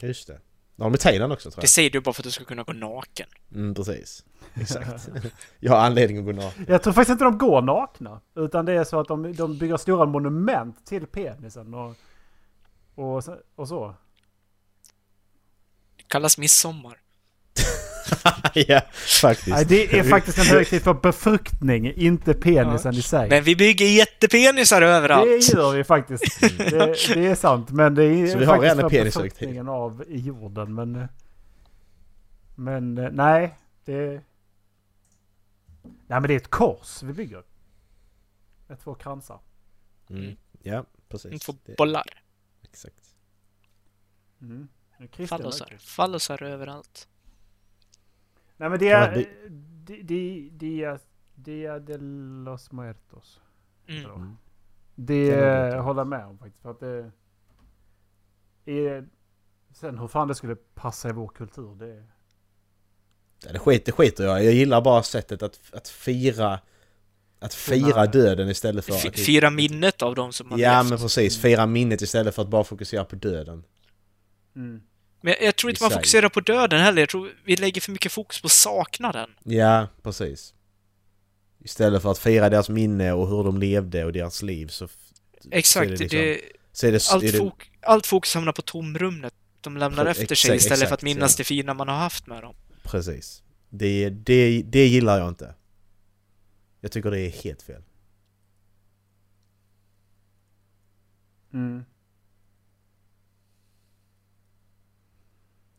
[0.00, 0.40] Just det.
[0.76, 1.68] Ja, de är Thailand också tror Det jag.
[1.70, 3.26] säger du bara för att du ska kunna gå naken.
[3.54, 4.24] Mm, precis.
[4.54, 5.08] Exakt.
[5.60, 6.64] jag har anledning att gå naken.
[6.68, 8.20] Jag tror faktiskt inte de går nakna.
[8.36, 11.94] Utan det är så att de, de bygger stora monument till penisen och,
[12.94, 13.22] och,
[13.56, 13.94] och så.
[16.08, 17.00] Kallas midsommar.
[18.54, 18.80] ja,
[19.20, 19.48] faktiskt.
[19.48, 23.28] Nej, det är faktiskt en högtid för befruktning, inte penisen i sig.
[23.28, 25.28] Men vi bygger jättepenisar överallt!
[25.30, 26.40] Det gör vi faktiskt.
[26.58, 27.70] Det, det är sant.
[27.70, 29.22] Men det är Så vi har faktiskt redan en för penishögtid.
[29.22, 30.74] befruktningen av jorden.
[30.74, 31.08] Men,
[32.54, 34.22] men nej, det...
[35.82, 37.42] Nej men det är ett kors vi bygger.
[38.66, 39.40] Med två kransar.
[40.10, 40.36] Mm.
[40.62, 41.40] Ja, precis.
[41.42, 42.22] Två Det- bollar.
[42.64, 43.14] Exakt.
[44.42, 44.68] Mm.
[45.28, 45.76] Fallosar.
[45.78, 47.08] Fallosar överallt.
[48.56, 49.14] Nej men det är...
[49.14, 49.24] man
[50.58, 50.98] Dia,
[51.34, 51.98] dia, de
[52.44, 53.40] los muertos.
[53.88, 54.04] Mm.
[54.04, 54.36] Mm.
[54.94, 56.62] Det jag håller jag med om faktiskt.
[56.62, 57.10] För att det
[58.64, 59.08] är...
[59.72, 62.04] Sen hur fan det skulle passa i vår kultur, det...
[63.46, 64.44] Ja, det, skit, det skiter jag.
[64.44, 66.60] Jag gillar bara sättet att, att fira
[67.38, 69.18] Att fira döden istället för F- att...
[69.18, 70.90] fira minnet av de som har Ja levt.
[70.90, 73.64] men precis, fira minnet istället för att bara fokusera på döden.
[74.56, 74.80] Mm.
[75.20, 75.98] Men jag, jag tror I inte man sig.
[75.98, 77.02] fokuserar på döden heller.
[77.02, 79.30] Jag tror vi lägger för mycket fokus på saknaden.
[79.44, 80.54] Ja, precis.
[81.64, 84.88] Istället för att fira deras minne och hur de levde och deras liv så...
[85.50, 85.90] Exakt.
[85.90, 89.34] Så det, det, liksom, så är det, allt, det, fok, allt fokus hamnar på tomrummet
[89.60, 91.36] de lämnar efter exakt, sig istället för att exakt, minnas ja.
[91.38, 92.54] det fina man har haft med dem.
[92.82, 93.42] Precis.
[93.68, 95.54] Det, det, det gillar jag inte.
[96.80, 97.82] Jag tycker det är helt fel.
[101.52, 101.84] Mm.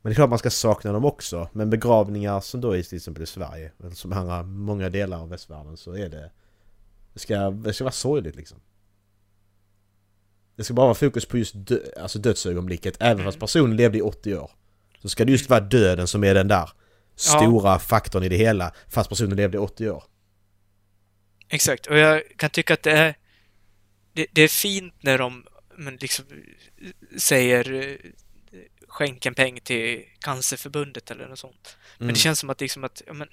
[0.01, 1.49] Men det är klart man ska sakna dem också.
[1.53, 5.29] Men begravningar som då är till exempel i Sverige, eller som andra många delar av
[5.29, 6.31] västvärlden, så är det...
[7.13, 8.59] Det ska, det ska vara sorgligt liksom.
[10.55, 14.01] Det ska bara vara fokus på just dö, alltså dödsögonblicket, även fast personen levde i
[14.01, 14.51] 80 år.
[15.01, 16.69] Så ska det just vara döden som är den där
[17.15, 20.03] stora faktorn i det hela, fast personen levde i 80 år.
[21.49, 23.15] Exakt, och jag kan tycka att det är
[24.13, 25.45] det, det är fint när de
[25.77, 26.25] men liksom
[27.17, 27.97] säger
[28.89, 31.78] skänk en peng till Cancerförbundet eller något sånt.
[31.97, 32.13] Men Mm.
[32.13, 33.30] det känns som att liksom att, ja, men,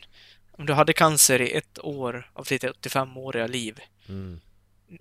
[0.53, 4.41] om du hade cancer i ett år av ditt 85-åriga liv, Mm.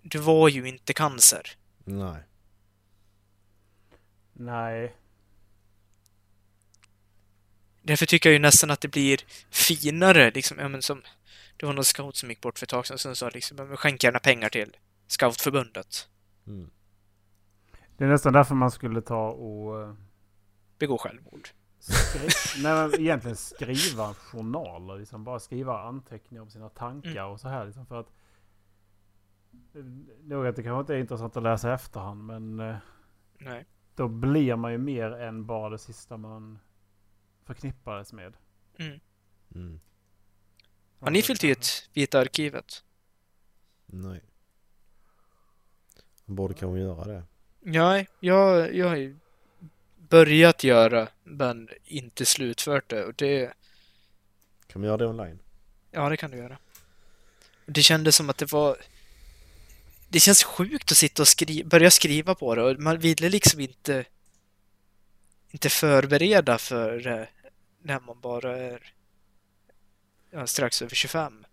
[0.02, 1.52] du var ju inte cancer.
[1.84, 2.24] Nej.
[4.34, 4.96] Nej.
[7.82, 11.02] Därför tycker jag ju nästan att det blir finare, liksom, ja men som,
[11.58, 13.78] det var någon scout som gick bort för ett tag sedan som sa liksom, men
[13.78, 16.08] skänk gärna pengar till Scoutförbundet.
[16.48, 16.70] Mm.
[17.98, 19.96] Det är nästan därför man skulle ta och...
[20.88, 21.50] Begå självmord.
[21.80, 24.98] Skri- Nej, men egentligen skriva journaler.
[25.00, 27.32] Liksom bara skriva anteckningar om sina tankar Mm.
[27.32, 27.66] och så här.
[27.66, 28.12] Liksom för att...
[30.24, 32.76] Nog att det kanske inte är intressant att läsa i efterhand men eh,
[33.38, 33.66] Nej.
[33.96, 36.60] då blir man ju mer än bara det sista man
[37.44, 38.38] förknippades med.
[38.80, 39.00] Mm.
[39.56, 39.80] Mm.
[41.00, 42.84] Har ni fyllt i ett Vita arkivet?
[43.86, 44.22] Nej.
[46.26, 47.24] Borde kanske göra det.
[47.60, 49.18] Nej, jag, jag har ju
[50.10, 53.04] börjat göra, men inte slutfört det.
[53.06, 53.54] Och det,
[54.68, 55.40] Kan man göra det online?
[55.92, 56.58] ja, det kan du göra.
[57.66, 58.78] Det kändes som att det var...
[60.10, 63.60] Det känns sjukt att sitta och skri börja skriva på det och man ville liksom
[63.60, 64.06] inte
[65.52, 67.28] inte förbereda för det
[67.84, 68.94] när man bara är
[70.32, 71.46] ja, strax över 25.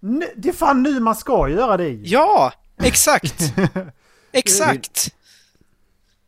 [0.00, 1.88] Nu- Det är fan nu man ska göra det.
[1.90, 3.42] Ja, exakt!
[4.32, 5.14] Exakt!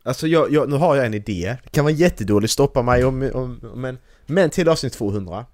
[0.03, 1.57] Alltså jag, jag, nu har jag en idé.
[1.63, 5.45] Det kan vara jättedåligt, stoppa mig om, om, om men, men till avsnitt 200.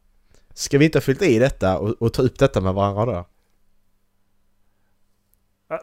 [0.54, 3.26] Ska vi inte ha fyllt i detta och, och ta upp detta med varandra då?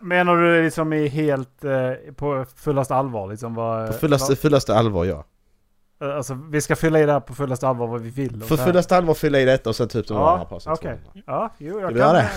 [0.01, 3.55] Menar du liksom i helt eh, på fullaste allvar liksom?
[3.55, 5.25] Vad, På fullaste, fullaste allvar ja.
[5.99, 8.43] vad- Alltså vi ska fylla i det här på fullaste allvar vad vi vill.
[8.43, 8.67] För här.
[8.67, 10.79] fullaste allvar fylla i detta och sen ta upp det med varandra på Ja, avsnitt
[10.79, 10.99] okej.
[11.05, 11.23] 200.
[11.27, 12.15] Ja, jo jag kan...
[12.15, 12.31] Det?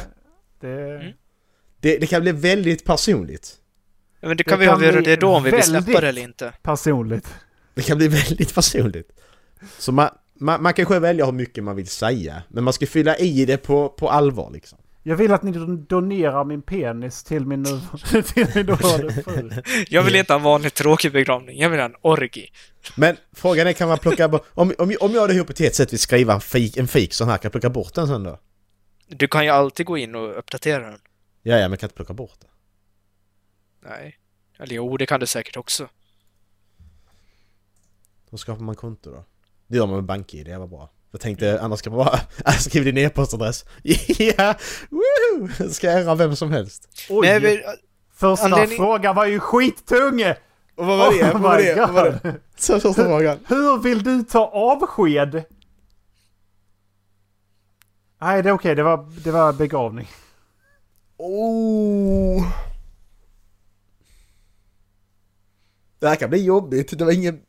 [0.59, 0.67] det?
[0.67, 1.13] det Mm.
[1.79, 3.55] Det, det kan bli väldigt personligt.
[4.27, 6.07] Men det Det kan vi kan avgöra bli det då om vi vill släppa det
[6.07, 6.53] eller inte.
[6.61, 7.27] personligt.
[7.73, 9.09] Det kan bli väldigt personligt.
[9.77, 10.09] Så man,
[10.39, 12.43] man, man kan själv välja hur mycket man vill säga.
[12.49, 14.77] Men man ska fylla i det på, på allvar liksom.
[15.03, 19.49] Jag vill att ni don- donerar min penis till min, nu- till min nuvarande fru.
[19.89, 22.49] Jag vill inte ha en vanlig tråkig begravning, jag vill ha en orgi.
[22.95, 24.45] Men frågan är kan man plocka bort...
[24.53, 27.37] Om, om, om jag hade hypotetiskt sett vill skriva en fik, en fik sån här,
[27.37, 28.39] kan jag plocka bort den sen då?
[29.07, 30.99] Du kan ju alltid gå in och uppdatera den.
[31.43, 32.47] Ja, ja, men kan jag inte plocka bort det?
[33.87, 34.17] Nej.
[34.59, 35.87] Eller jo, det kan du säkert också.
[38.29, 39.23] Då skapar man konto då.
[39.67, 40.89] Det gör man med BankID, det var bra.
[41.11, 43.65] Jag tänkte annars ska man bara skriva din e-postadress.
[44.19, 44.55] Ja!
[44.89, 45.69] Woohoo!
[45.73, 47.05] Ska ära vem som helst.
[47.09, 47.27] Oj!
[47.27, 47.75] Nej, men,
[48.13, 50.23] första anledning- frågan var ju skittung!
[50.75, 51.23] Och vad var det?
[51.23, 51.75] Oh vad var det?
[51.75, 52.35] Vad var det?
[52.55, 53.39] Så första frågan.
[53.47, 55.43] Hur vill du ta avsked?
[58.21, 58.75] Nej, det är okej.
[58.75, 60.07] Det, var, det var begravning.
[61.17, 62.66] Oh.
[65.99, 66.97] Det här kan bli jobbigt.
[66.97, 67.41] Det var ingen...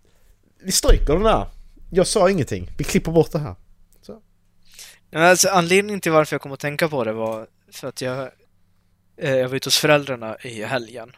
[0.59, 1.47] Vi stryker den där.
[1.91, 2.69] Jag sa ingenting.
[2.79, 3.55] Vi klipper bort det här.
[5.11, 8.31] Men Alltså, anledningen till varför jag kom att tänka på det var för att jag,
[9.17, 11.13] eh, jag var ute hos föräldrarna i helgen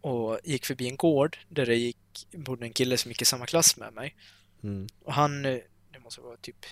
[0.00, 3.46] och gick förbi en gård där det gick, bodde en kille som gick i samma
[3.46, 4.16] klass med mig.
[4.62, 4.86] Mm.
[5.04, 5.58] Och han, eh,
[5.92, 6.66] det måste vara typ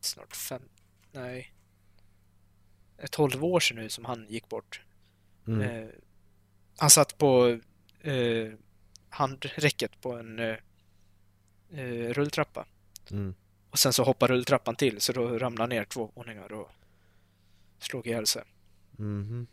[0.00, 0.62] snart fem,
[1.12, 1.52] nej,
[2.98, 4.80] eh, 12 år sedan nu som han gick bort.
[5.46, 5.60] Mm.
[5.60, 5.88] Eh,
[6.76, 7.60] han satt på
[8.06, 8.52] eh,
[9.08, 10.56] handräcket på en eh,
[11.70, 12.66] eh, rulltrappa.
[13.10, 13.34] Mm.
[13.70, 16.70] Och sen så hoppar rulltrappan till så då ramlar ner två våningar och
[17.78, 18.42] slog ihjäl sig.
[18.96, 19.46] Mhm.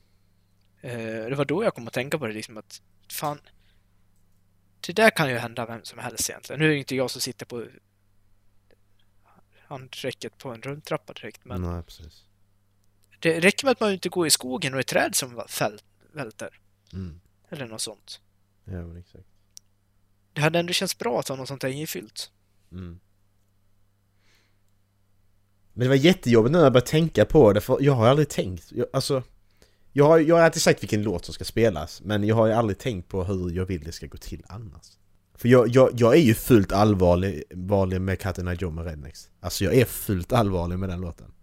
[0.81, 3.39] Eh, det var då jag kom att tänka på det liksom att fan,
[4.87, 6.59] det där kan ju hända vem som helst egentligen.
[6.59, 7.65] Nu är det inte jag som sitter på
[9.57, 12.23] handräcket på en rulltrappa direkt men Nej, precis.
[13.19, 15.43] det räcker med att man inte går i skogen och ett träd som
[16.11, 16.59] välter.
[16.93, 17.21] Mm.
[17.49, 18.21] Eller något sånt.
[18.65, 19.25] Ja, men exakt.
[20.33, 22.31] Det hade ändå känts bra att ha något sånt där ifyllt.
[22.71, 22.99] Mm.
[25.73, 28.29] Men det var jättejobbigt nu när jag började tänka på det för jag har aldrig
[28.29, 29.23] tänkt, jag, alltså
[29.91, 32.53] jag har, jag har alltid sagt vilken låt som ska spelas men jag har ju
[32.53, 34.97] aldrig tänkt på hur jag vill det ska gå till annars.
[35.35, 39.29] För jag, jag, jag är ju fullt allvarlig, allvarlig med Katten Joe med Rednex.
[39.39, 41.33] Alltså jag är fullt allvarlig med den låten.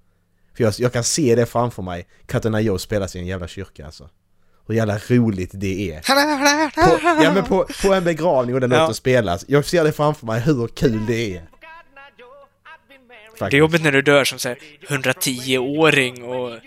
[0.55, 3.87] För jag, jag kan se det framför mig, Katten Joe spelas i en jävla kyrka
[3.87, 4.11] alltså.
[4.71, 6.01] Hur jävla roligt det är.
[6.71, 8.79] På, ja men på, på en begravning och den Ja.
[8.81, 11.43] låten spelas, jag ser det framför mig hur kul det är.
[13.39, 16.59] Det är jobbigt när du dör som säger 110-åring och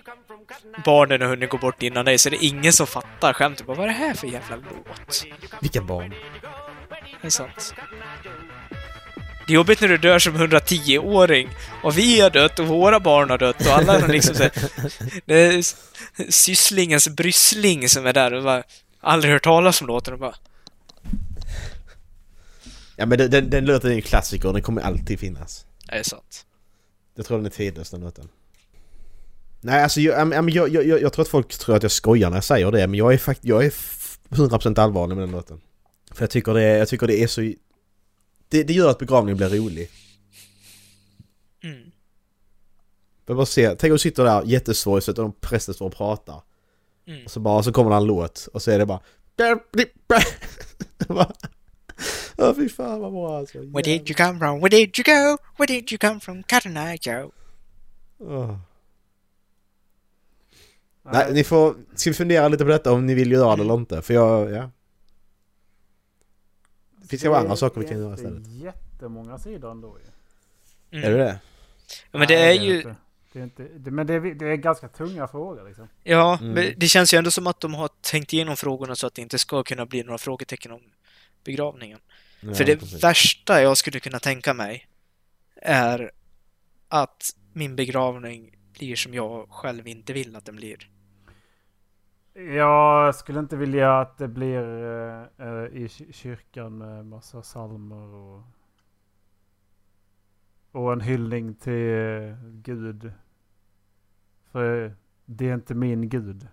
[0.86, 3.68] barnen har hunnit gå bort innan dig så det är ingen som fattar skämtet.
[3.68, 5.24] Vad är det här för jävla låt?
[5.62, 6.14] Vilka barn.
[7.22, 7.74] Det är sant.
[9.48, 11.50] Det är jobbigt när du dör som 110-åring
[11.84, 14.52] och vi har dött och våra barn har dött och alla har liksom så här,
[15.26, 15.64] Det är
[16.32, 18.64] sysslingens bryssling som är där och bara
[19.00, 20.36] aldrig hört talas om låten och bara
[22.96, 25.66] Ja men den, den, den låten är en klassiker och den kommer alltid finnas.
[25.88, 26.46] Det är sant.
[27.16, 28.30] Jag tror den är tidlös den låten.
[29.62, 32.44] Nej alltså jag, jag, jag, jag, tror att folk tror att jag skojar när jag
[32.44, 35.62] säger det men jag är faktiskt, jag är f- 100% allvarlig med den låten.
[36.12, 37.52] För jag tycker det, är- jag tycker det är så...
[38.54, 39.90] Det, det gör att begravningen blir rolig.
[41.64, 41.92] Mm.
[43.26, 46.42] Jag bara se, tänk att du sitter där jättesorgset och prästen står och pratar.
[47.08, 47.26] Mm.
[47.26, 49.00] Och så bara, så kommer det en låt och så är det bara...
[51.08, 51.34] Bara-
[52.38, 53.58] Åh fy fan vad bra alltså.
[53.60, 54.60] Where did you come from?
[54.60, 55.38] Where did you go?
[55.58, 56.44] Where did you come from?
[56.44, 57.32] Cotton Eye Joe.
[58.20, 58.58] Åh.
[61.12, 61.76] Nej, ni får...
[61.96, 64.02] Ska vi fundera lite på detta om ni vill göra det eller inte?
[64.02, 64.70] För jag, ja.
[67.18, 68.44] Finns ju andra saker vi kan göra istället.
[68.46, 70.98] Det är jättemånga sidor ändå ju.
[70.98, 71.10] Mm.
[71.12, 71.40] Är det det?
[72.12, 72.96] Ja, men det Nej, är ju...
[73.34, 75.88] Det är inte, det, men det är, det är ganska tunga frågor liksom.
[76.04, 76.54] Ja, Mm.
[76.54, 79.22] men det känns ju ändå som att de har tänkt igenom frågorna så att det
[79.22, 80.82] inte ska kunna bli några frågetecken om
[81.44, 82.00] begravningen.
[82.42, 83.04] Ja, För det precis.
[83.04, 84.88] värsta jag skulle kunna tänka mig
[85.62, 86.12] är
[86.88, 90.90] att min begravning blir som jag själv inte vill att den blir.
[92.34, 94.64] Jag skulle inte vilja att det blir
[95.38, 98.44] eh, i ky- kyrkan med massa psalmer och...
[100.72, 103.14] Och en hyllning till eh, Gud.
[104.52, 106.48] För det är inte min Gud.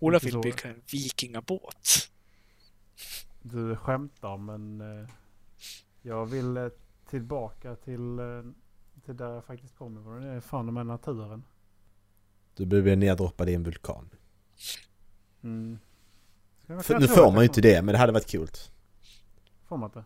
[0.00, 2.10] Inte vill bygga en vikingabåt.
[3.42, 4.82] Du skämtar men
[6.02, 6.70] jag vill
[7.06, 8.20] tillbaka till,
[9.04, 10.22] till där jag faktiskt kommer ifrån.
[10.22, 11.44] Det är fan med naturen.
[12.56, 14.10] Du blir neddroppad i en vulkan.
[15.42, 15.78] Mm.
[16.82, 18.48] För, nu får man ju inte det, men det hade varit kul.
[19.68, 20.04] Får man inte?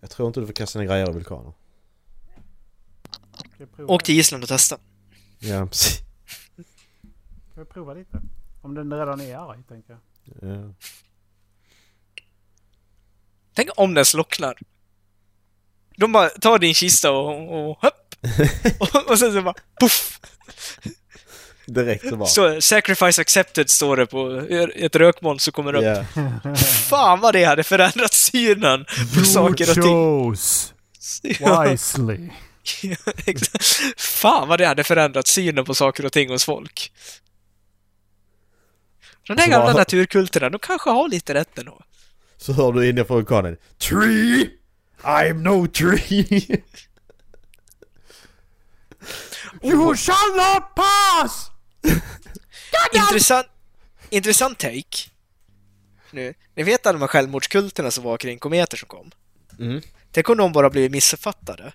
[0.00, 1.52] Jag tror inte du får kasta ner grejer i vulkaner.
[3.78, 4.78] Åk till Island och testa.
[5.38, 6.02] Ja, precis.
[7.50, 8.20] ska jag prova lite?
[8.62, 10.50] Om den redan är arg tänker jag.
[10.50, 10.74] Ja.
[13.54, 14.58] Tänk om den slocknar.
[15.96, 18.14] De bara tar din kista och, och hopp!
[18.80, 20.20] och, och sen så bara poff!
[21.66, 22.28] Direkt så bara.
[22.28, 26.06] Så, sacrifice accepted står det på ett rökmoln så kommer det upp.
[26.14, 26.54] Ja.
[26.88, 28.84] Fan vad det hade förändrat synen
[29.18, 29.82] på saker och ting.
[29.84, 30.72] chose
[31.40, 32.30] Ja, wisely.
[33.26, 33.64] exakt.
[34.00, 36.92] Fan vad det hade förändrat synen på saker och ting hos folk.
[39.26, 41.80] De där Så gamla vad- naturkulterna, de kanske har lite rätt ändå.
[42.36, 43.56] Så hör du inne på vulkanen.
[43.78, 44.50] Tree!
[45.02, 46.62] I'm no tree!
[49.62, 51.50] You shall not pass!
[52.94, 53.46] Intressant,
[54.10, 55.10] intressant take.
[56.10, 59.10] Nu, ni vet alla de här självmordskulterna som var kring kometer som kom?
[59.58, 59.80] Mm.
[60.10, 61.72] Tänk om de bara blivit missuppfattade.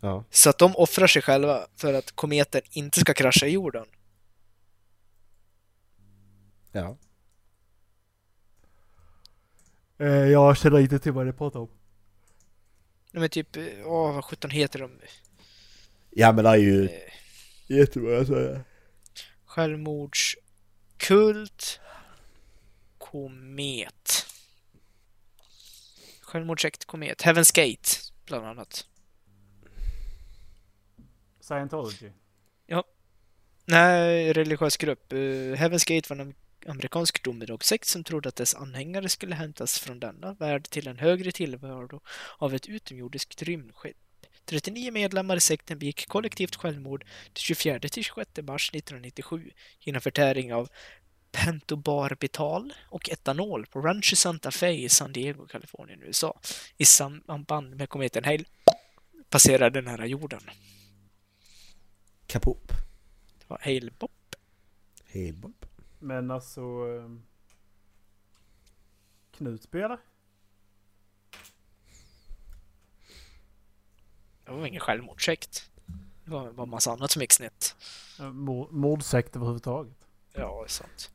[0.00, 0.24] Ja.
[0.30, 3.86] Så att de offrar sig själva för att kometen inte ska krascha i jorden.
[6.72, 6.96] Ja.
[9.98, 11.68] Eh, jag känner inte till vad det pratar om.
[13.12, 14.90] De är typ, eh, åh vad sjutton heter de?
[16.10, 16.90] Ja men det är ju Eh,
[17.66, 18.60] jättebra att säga.
[19.58, 21.80] Självmordskult
[22.98, 24.26] Komet
[26.20, 27.90] Självmordssekt Komet Heaven's Gate
[28.26, 28.86] bland annat
[31.40, 32.10] Scientology.
[33.64, 35.12] Nej, religiös grupp.
[35.12, 36.34] Uh, Heaven's Gate var en
[36.66, 41.32] amerikansk domedagssekt som trodde att dess anhängare skulle hämtas från denna värld till en högre
[41.32, 42.00] tillvaro
[42.38, 44.07] av ett utomjordiskt rymdskepp.
[44.48, 50.68] 39 medlemmar i sekten begick kollektivt självmord den 24-26 mars 1997 genom förtäring av
[51.32, 56.40] pentobarbital och etanol på Rancho Santa Fe i San Diego, Kalifornien, USA
[56.76, 58.44] i samband med kometen Hale
[59.30, 60.42] passerade nära jorden.
[62.26, 62.68] Kapop.
[63.38, 64.36] Det var Hale Bopp.
[65.06, 65.66] Helbopp.
[65.98, 66.60] Men alltså...
[66.60, 67.10] Eh,
[69.36, 69.98] Knutby eller?
[74.48, 75.70] Det var ingen självmordssekt.
[76.24, 77.76] Det var bara en massa annat som gick snett.
[78.18, 79.92] Mord- Mordsekt överhuvudtaget.
[80.32, 81.10] Ja, det är sant.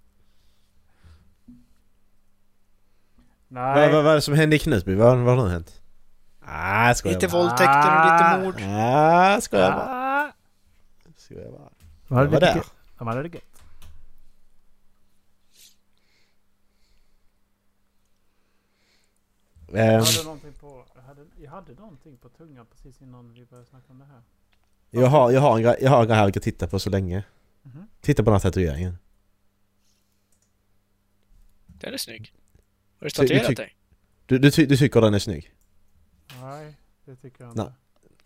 [3.48, 3.82] Nej.
[3.82, 4.96] Vad, vad, vad är det som hände i Knutby?
[4.96, 5.82] Vad, vad har nu hänt?
[6.46, 7.38] Ah, jag Lite bara.
[7.42, 8.70] våldtäkter och lite mord.
[8.80, 9.90] Ah, skojar bara.
[10.28, 10.32] Ah,
[11.18, 11.70] Skojar bara.
[12.08, 12.56] de hade Jag var lite där.
[12.56, 12.74] gött.
[12.98, 13.44] De hade det gött.
[19.72, 20.83] Jag Ehm, hade någonting på...
[21.14, 24.22] Jag hade, jag hade någonting på tungan precis innan vi började snacka om det här.
[24.90, 26.90] jag, har, jag, har en jag har en grej här jag kan titta på så
[26.90, 27.24] länge.
[27.64, 27.88] Mhm.
[28.02, 28.98] Titta på den här tatueringen.
[31.66, 32.34] Den är snygg.
[33.00, 33.76] Har du tatuerat dig?
[34.26, 35.54] Du, du, ty, du tycker den är snygg?
[36.42, 37.66] Nej, det tycker jag Nej.
[37.66, 37.76] inte.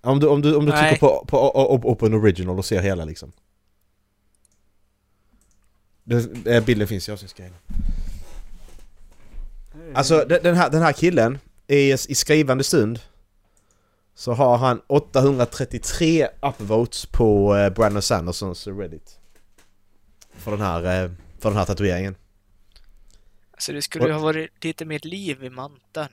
[0.01, 0.89] Om du, om du, om du Nej.
[0.89, 3.31] trycker på, på o- o- Open Original och ser hela liksom.
[6.03, 7.57] Det, eh, bilden finns i avsnittsguiden.
[9.95, 12.99] Alltså den, den, här, den här killen, i, i skrivande stund
[14.15, 19.19] så har han 833 upvotes på eh, Brandon Sandersons Reddit.
[20.33, 22.15] För den här, eh, för den här tatueringen.
[23.51, 26.09] Alltså det skulle ju ha varit lite mer liv i manteln.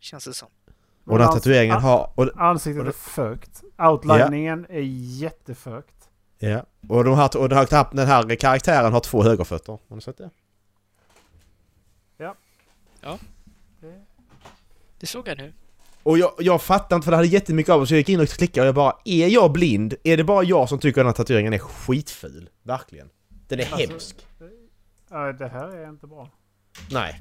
[0.00, 0.48] Känns det som.
[1.04, 2.10] Och den här ans- tatueringen har...
[2.14, 3.62] Och, Ansiktet och är fökt.
[3.78, 4.80] Outliningen är
[5.20, 6.08] jättefökt.
[6.38, 9.78] ja, och, de här, och den, här, den här karaktären har två högerfötter.
[9.88, 10.30] Har ni sett det?
[12.16, 13.18] Det-
[15.04, 15.52] Det såg jag nu.
[16.02, 18.20] Och jag, jag fattar inte för det hade jättemycket av det så jag gick in
[18.20, 19.94] och klickade och jag bara Är jag blind?
[20.04, 22.48] Är det bara jag som tycker den här tatueringen är skitful?
[22.62, 23.08] Verkligen.
[23.48, 24.16] Den är Alltså- hemsk.
[25.10, 26.30] Ja, det här är inte bra.
[26.90, 27.20] Nej.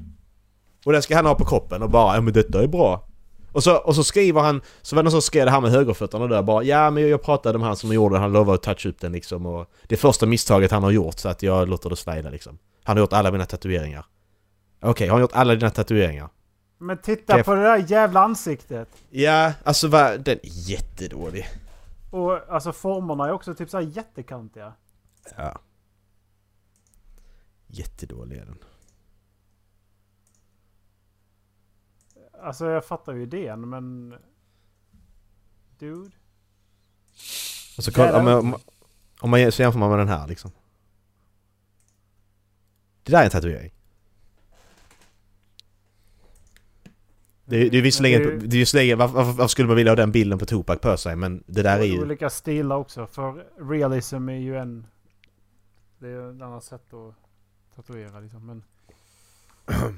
[0.86, 3.08] Och den ska han ha på kroppen och bara ja men detta är bra.
[3.52, 5.72] Och så, och så skriver han, så var det någon som skrev det här med
[5.72, 8.64] högerfötterna där bara Ja men jag pratade med han som gjorde den, han lovade att
[8.64, 11.70] toucha upp den liksom och Det är första misstaget han har gjort så att jag
[11.70, 12.58] låter det slida liksom.
[12.84, 14.06] Han har gjort alla mina tatueringar.
[14.82, 16.30] Okej, har han gjort alla dina tatueringar?
[16.84, 18.90] Men titta Det- på det där jävla ansiktet.
[19.10, 21.46] Ja, alltså va, den är jättedålig.
[22.12, 24.74] Och alltså formerna är också typ så här jättekantiga.
[25.38, 25.60] Ja.
[27.68, 28.58] Jättedålig är den.
[32.42, 34.16] Alltså jag fattar ju idén men...
[35.80, 36.12] Dude.
[37.78, 38.56] Och så kolla, om, man- om,
[39.20, 40.52] om man så jämför man med den här liksom.
[43.04, 43.74] Det där är en tatuering.
[47.46, 49.96] Det, är- det är visserligen, Men det är visserligen varför, varför, skulle man vilja ha
[49.96, 52.02] den bilden på Tupac på sig men det där är ju...
[52.02, 53.08] Olika stilar också.
[53.08, 54.86] För realism är ju en...
[56.00, 57.16] Det är ju ett annat sätt att
[57.76, 58.46] tatuera liksom.
[58.46, 58.64] Men,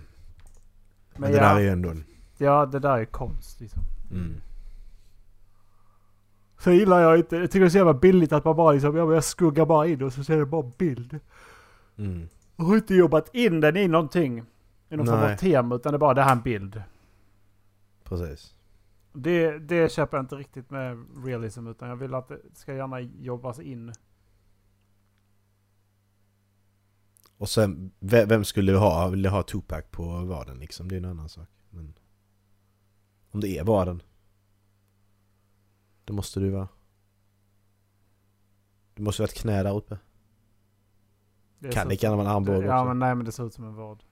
[1.17, 2.03] Men det ja, där är ju ändå en...
[2.37, 3.81] ja, det där är konst liksom.
[4.11, 4.41] Mm.
[6.59, 7.35] Så gillar jag inte.
[7.35, 9.65] Jag tycker det är så jävla billigt att man bara liksom, ja, men jag skuggar
[9.65, 11.19] bara in och så ser det bara bild.
[11.97, 12.27] Mm.
[12.55, 14.43] Jag har inte jobbat in den i någonting.
[14.89, 16.81] I någon form av tema utan det är bara det här är en bild.
[18.09, 18.55] Precis.
[19.13, 22.99] Det, det köper jag inte riktigt med realism utan jag vill att det ska gärna
[23.01, 23.93] jobbas in.
[27.37, 30.87] Och sen, ve- vem skulle ha, vilja ha Tupac på vaden liksom?
[30.87, 31.49] Det är en annan sak.
[31.69, 31.93] Men...
[33.31, 34.01] Om det är vaden.
[36.05, 36.67] Det måste du vara.
[38.93, 39.97] Det måste vara ett knä där uppe.
[41.59, 42.87] Det Kan lika gärna vara en armbåge Ja också.
[42.87, 44.03] men nej men det ser ut som en vad.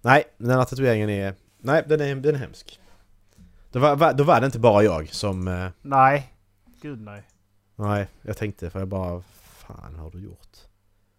[0.00, 1.34] Nej, den här tatueringen är...
[1.58, 2.80] Nej, den är, den är hemsk.
[3.72, 5.48] Då var, va- då var det inte bara jag som...
[5.48, 6.32] eh, Nej.
[6.82, 7.22] Gud nej.
[7.76, 9.22] Nej, jag tänkte för jag bara...
[9.42, 10.56] Fan har du gjort?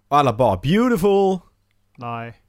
[0.08, 1.40] Och alla bara 'Beautiful!
[1.98, 2.42] Nej.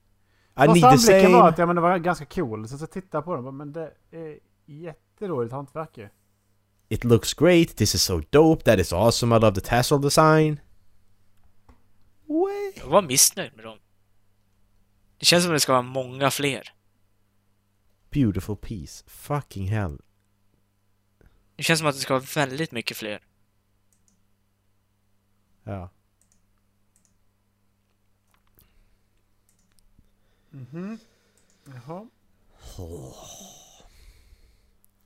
[0.57, 2.69] I need Första the anblicken var same!' att ja, men det var ganska cool.
[2.69, 6.09] Så, så tittade jag på den men det är jättedåligt hantverk ju.
[6.89, 10.61] It looks great, this is so dope, that is awesome, I love the tassel design.
[12.27, 12.73] Way.
[12.77, 13.79] Jag var missnöjd med dem.
[15.21, 16.75] Det känns som att det ska vara många fler.
[18.11, 19.05] Beautiful piece.
[19.07, 20.01] Fucking hell.
[21.57, 23.21] Det känns som att det ska vara väldigt mycket fler.
[25.65, 25.91] Ja.
[30.51, 30.99] Mhm.
[31.65, 32.07] Jaha.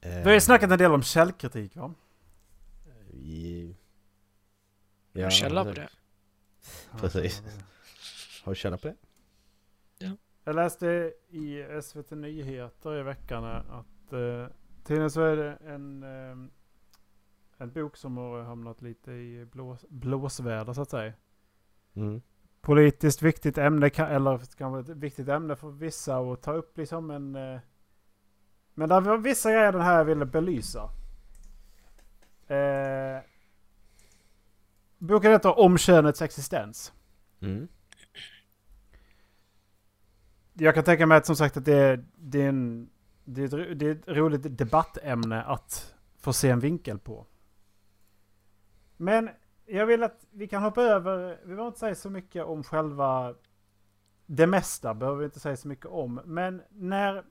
[0.00, 1.94] Eh, Vi har ju snackat en del om källkritik va?
[3.12, 3.74] i-
[5.14, 5.88] Har du källa på det?
[7.00, 7.42] Precis.
[8.44, 8.96] Har du källa på det?
[10.45, 14.47] Jag läste i SVT Nyheter i veckan att eh,
[14.84, 16.51] tydligen så är det en, eh,
[17.59, 21.12] en bok som har hamnat lite i blås, blåsväder så att säga.
[21.95, 22.22] Mm.
[22.61, 27.36] Politiskt viktigt ämne, eller kanske ett viktigt ämne för vissa att ta upp liksom en...
[27.36, 27.61] Eh,
[28.74, 30.90] men det var vissa grejer den här ville belysa.
[32.47, 33.22] Eh,
[34.99, 36.92] boken heter Om könets existens.
[37.40, 37.68] Mm.
[40.57, 42.90] Jag kan tänka mig att som sagt att det är, det är, en,
[43.24, 47.26] det är, ett, det är ett roligt debattämne att få se en vinkel på.
[48.96, 49.30] Men
[49.66, 53.34] jag vill att vi kan hoppa över, vi behöver inte säga så mycket om själva
[54.26, 56.20] det mesta behöver vi inte säga så mycket om.
[56.24, 57.24] Men när,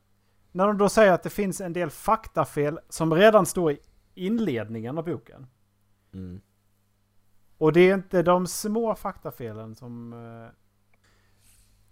[0.52, 3.80] när de då säger att det finns en del faktafel som redan står i
[4.14, 5.48] inledningen av boken.
[6.14, 6.42] Mm.
[7.58, 10.14] Och det är inte de små faktafelen som...
[10.14, 10.50] Eh,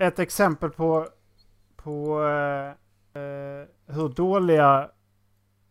[0.07, 1.07] ett exempel på,
[1.83, 4.89] på eh, eh, hur dåliga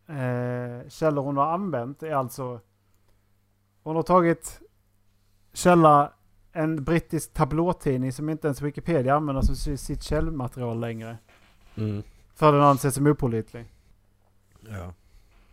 [0.07, 2.59] eh, källor hon har använt är alltså...
[3.83, 4.61] Hon har tagit
[5.53, 6.13] källa
[6.51, 11.17] en brittisk tablåtidning som inte ens Wikipedia använder som si- sitt källmaterial längre.
[11.75, 12.03] Mm.
[12.33, 13.65] För den anses som opålitlig.
[14.69, 14.93] Ja.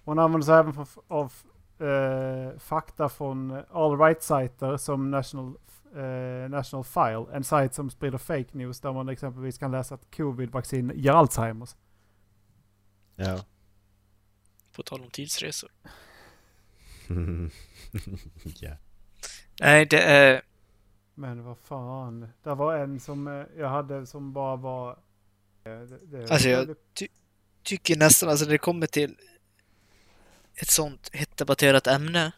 [0.05, 1.33] Hon använder sig även av
[1.79, 5.55] eh, fakta från all right-sajter som National,
[5.97, 7.27] eh, National File.
[7.37, 11.77] En sajt som sprider fake news där man exempelvis kan läsa att covid-vaccin ger Alzheimers.
[13.17, 13.45] Ja.
[14.77, 15.71] På tal om tidsresor.
[18.61, 18.77] ja.
[19.61, 20.43] Nej, det är...
[21.15, 22.29] Men vad fan.
[22.43, 24.91] Det var en som eh, jag hade som bara var...
[25.65, 26.77] eh, Det, det, Alltså, jag-
[27.63, 29.17] Tycker nästan, alltså när det kommer till
[30.55, 32.33] ett sånt hett debatterat ämne,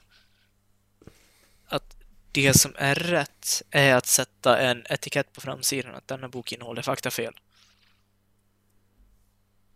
[2.32, 6.82] det som är rätt är att sätta en etikett på framsidan att denna bok innehåller
[6.82, 7.34] faktafel.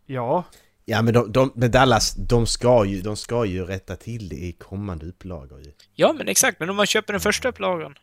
[0.06, 0.44] Ja,
[0.86, 4.36] Ja men de, de, men Dallas, de ska, ju, de ska ju rätta till det
[4.36, 5.72] i kommande upplagor ju.
[5.94, 7.98] Ja, men exakt, men om man köper den första upplagan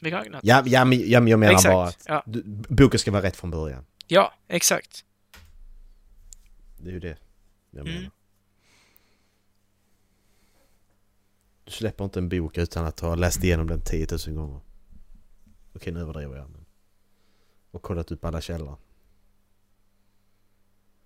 [0.00, 0.40] begagnat.
[0.44, 2.22] Ja, ja, men, ja, men jag menar Exakt, bara att ja.
[2.68, 3.86] boken ska vara rätt från början.
[4.06, 5.04] Ja, exakt.
[6.78, 7.16] Det är ju det
[7.70, 7.94] jag Mm.
[7.94, 8.10] menar.
[11.64, 14.60] Du släpper inte en bok utan att ha läst igenom den 10 000 gånger.
[15.74, 16.50] Okej, nu överdriver jag.
[16.50, 16.64] Men...
[17.70, 18.76] Och kollat upp alla källor.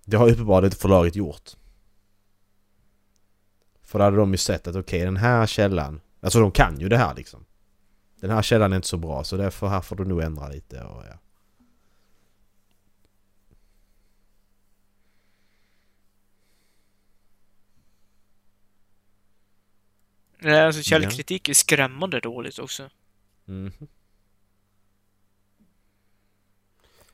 [0.04, 1.56] Det har uppenbarligen inte förlaget gjort.
[3.82, 6.00] För då hade de ju sett att okej, den här källan...
[6.20, 7.44] Alltså de kan ju det här liksom.
[8.20, 10.82] Den här källan är inte så bra så därför här får du nog ändra lite
[10.82, 11.18] och ja.
[20.38, 22.90] Nej, alltså källkritik är skrämmande dåligt också.
[23.44, 23.72] Mhm.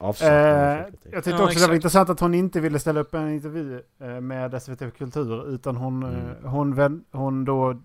[0.03, 1.75] Eh, jag tyckte Ja, också det var exakt.
[1.75, 6.03] intressant att hon inte ville ställa upp en intervju eh, med SVT Kultur utan hon,
[6.03, 6.31] Mm.
[6.31, 7.81] eh, hon, vän, hon då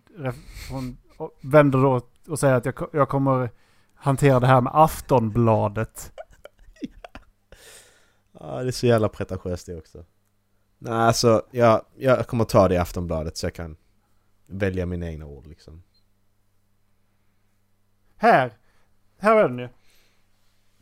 [0.71, 0.97] hon
[1.41, 3.49] vänder då och säger att jag, jag kommer
[3.95, 6.11] hantera det här med Aftonbladet.
[8.39, 10.05] Ja, det är så jävla pretentiöst det också.
[10.77, 13.75] Nej, alltså jag, jag kommer ta det i Aftonbladet så jag kan
[14.47, 15.83] välja mina egna ord liksom.
[18.17, 18.53] Här,
[19.17, 19.69] här är den ju.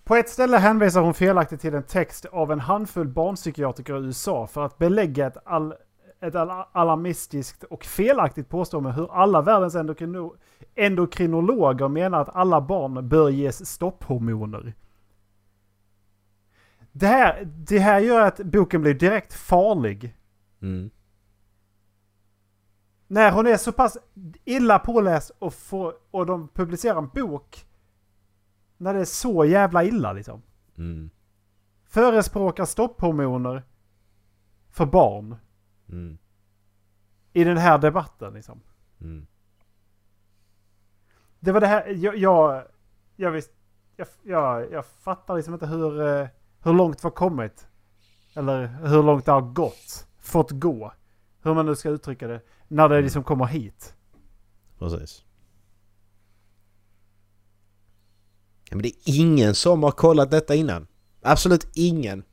[0.03, 4.47] På ett ställe hänvisar hon felaktigt till en text av en handfull barnpsykiatriker i USA
[4.47, 5.74] för att belägga ett, all,
[6.20, 10.36] ett al- alarmistiskt och felaktigt påstående hur alla världens endokrino,
[10.76, 14.74] endokrinologer menar att alla barn bör ges stopphormoner.
[16.91, 20.16] Det här, det här gör att boken blir direkt farlig.
[20.61, 20.89] Mm.
[23.08, 23.97] När hon är så pass
[24.45, 27.68] illa påläst och, får, och de publicerar en bok
[28.78, 30.41] när det är så jävla illa liksom.
[30.78, 31.10] Mm.
[31.86, 33.64] Förespråkar stopphormoner
[34.72, 35.36] för barn
[35.89, 36.18] Mm.
[37.34, 38.62] i den här debatten liksom.
[39.01, 39.28] Mm.
[41.39, 42.64] Det var det här, jag, jag,
[43.16, 43.51] jag visst,
[43.95, 46.28] jag, jag, jag fattar liksom inte hur, eh,
[46.64, 47.68] hur långt vi har kommit.
[48.36, 50.08] Eller hur långt det har gått.
[50.20, 50.91] Fått gå.
[51.46, 52.41] Hur man nu ska uttrycka det.
[52.68, 53.96] När det liksom kommer hit.
[54.80, 55.24] Precis.
[58.70, 60.88] Ja, men det är ingen som har kollat detta innan.
[61.22, 62.24] Absolut ingen.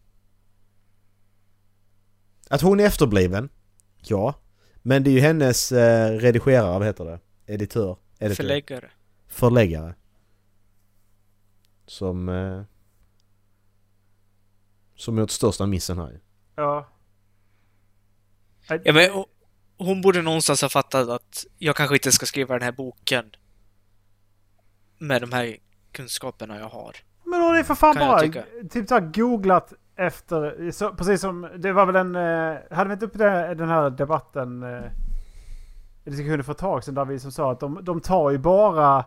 [2.51, 3.49] Att hon är efterbliven?
[3.99, 4.35] Ja.
[4.83, 7.21] Men det är ju hennes eh, redigerare, vad heter det?
[7.47, 7.97] Editör?
[8.19, 8.35] Editor.
[8.35, 8.91] Förläggare.
[9.27, 9.95] Förläggare.
[11.87, 12.29] Som...
[12.29, 12.63] Eh,
[14.97, 16.21] som gjort största missen här ju.
[16.55, 16.89] Ja.
[18.85, 19.27] Ja, men ho-
[19.79, 23.25] hon borde någonstans ha fattat att jag kanske inte ska skriva den här boken
[24.99, 25.57] med de här
[25.93, 26.97] kunskaperna jag har.
[27.25, 28.21] Men hon är för fan Kan bara
[28.71, 33.07] typ så googlat efter, så, precis som, det var väl en, eh, hade vi inte
[33.07, 34.83] upp det, den här debatten eh,
[36.05, 38.39] i diskussionen för ett tag sedan där vi som sa att de, de tar ju
[38.39, 39.05] bara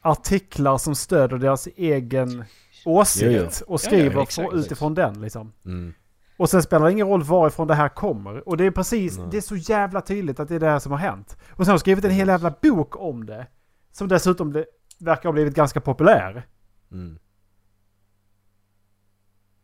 [0.00, 2.44] artiklar som stöder deras egen
[2.84, 3.46] åsikt Jo, jo.
[3.46, 5.52] och Ja, ja, skriver exakt, från- utifrån den liksom.
[5.64, 5.94] Mm.
[6.36, 8.48] Och sen spelar det ingen roll varifrån det här kommer.
[8.48, 9.28] Och det är precis, Nej.
[9.30, 11.36] det är så jävla tydligt att det är det här som har hänt.
[11.50, 13.46] Och sen har de skrivit en hel jävla bok om det.
[13.92, 14.66] Som dessutom det,
[14.98, 16.46] verkar ha blivit ganska populär.
[16.92, 17.18] Mm.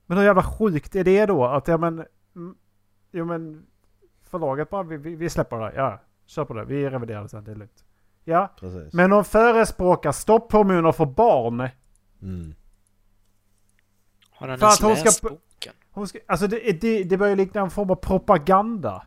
[0.06, 1.44] Men hur jävla sjukt är det då?
[1.44, 2.04] Att ja men...
[2.36, 2.54] mm,
[3.12, 3.66] Jo men...
[4.22, 5.72] Förlaget bara, vi, vi, vi släpper det.
[5.76, 6.64] Ja, kör på det.
[6.64, 7.84] Vi reviderar det sen, det är lugnt.
[8.24, 8.92] Ja, Precis.
[8.92, 11.68] men de förespråkar stopphormoner för barn.
[12.22, 12.54] Mm.
[14.30, 15.38] Har han För ens att hon ska läst boken?
[15.94, 19.06] Hon ska, alltså det, det, det börjar likna en form av propaganda.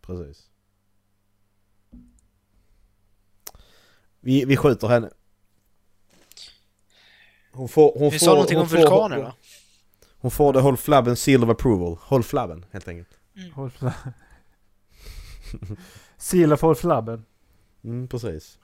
[0.00, 0.50] Precis.
[4.20, 5.10] Vi, vi skjuter henne.
[7.52, 7.92] Hon får...
[7.98, 9.34] Hon Vi får, sa någonting hon om får- vulkanerna.
[10.18, 11.96] Hon får det Håll Flabben Seal of Approval.
[12.00, 13.18] Håll Flabben, helt enkelt.
[13.54, 14.12] Håll fla-
[16.16, 17.24] Seal of Håll Flabben.
[17.84, 18.58] Mm, precis.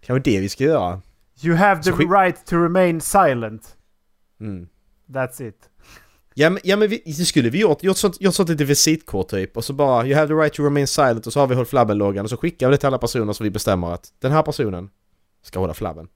[0.00, 1.02] Kanske det vi ska göra.
[1.44, 3.76] You have the right to remain silent.
[4.40, 4.66] Mm.
[5.12, 5.56] That's it.
[6.34, 7.82] Ja men, ja, men vi, det skulle vi gjort.
[7.82, 9.56] Gjort sånt, gjort sånt lite visitkort typ.
[9.56, 11.66] Och så bara You have the right to remain silent och så har vi Håll
[11.66, 14.42] Flabben-loggan och så skickar vi det till alla personer så vi bestämmer att den här
[14.42, 14.90] personen
[15.42, 16.08] ska hålla flabben.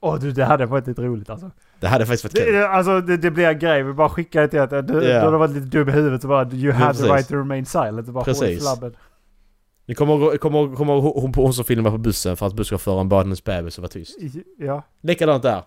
[0.00, 1.50] Åh du, det hade varit lite roligt alltså.
[1.80, 2.52] Det hade faktiskt varit kul.
[2.54, 3.82] det- alltså det, det blir en grej.
[3.82, 5.20] Vi bara skickar det till att du, Ja.
[5.24, 7.12] du har varit lite dum i huvudet så bara You have the precis.
[7.12, 8.08] right to remain silent.
[8.08, 8.94] Och bara håll flabben.
[9.88, 13.44] Ni kommer kommer, kommer hon, hon som filmar på bussen för att busschauffören bad hennes
[13.44, 14.18] bebis att vara tyst.
[14.58, 14.82] Ja.
[15.00, 15.62] Likadant där.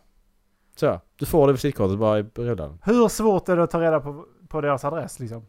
[0.76, 2.80] Så, du får det visitkortet bara i brevlådan.
[2.84, 5.45] Hur svårt är det att ta reda på, på deras adress liksom?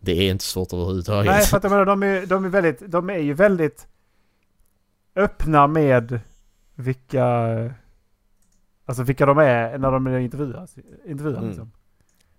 [0.00, 1.32] Det är inte svårt överhuvudtaget.
[1.32, 3.88] Nej, för att jag menar, de är, de är väldigt, de är ju väldigt
[5.16, 6.20] öppna med
[6.74, 7.24] vilka,
[8.84, 10.76] alltså vilka de är när de intervjuas.
[11.06, 11.48] intervjuar Mm.
[11.48, 11.70] liksom.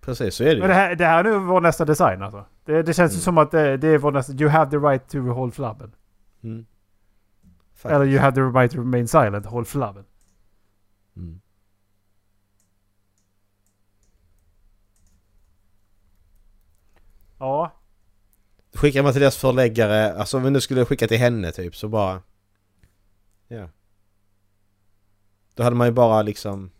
[0.06, 0.80] Precis, så är det Men det ju.
[0.80, 2.44] här, det här är nu vår nästa design alltså.
[2.64, 3.20] Det, det känns ju Mm.
[3.22, 5.92] som att det, det är vår nästa, you have the right to hold flabben.
[6.42, 6.66] Mm.
[7.82, 10.04] Eller you have the right to remain silent, hold flabben.
[11.16, 11.40] Mm.
[17.38, 17.72] Ja.
[18.74, 21.88] Skickar man till deras förläggare, alltså om vi nu skulle skicka till henne typ så
[21.88, 22.22] bara...
[23.48, 23.68] Ja.
[25.54, 26.70] Då hade man ju bara liksom...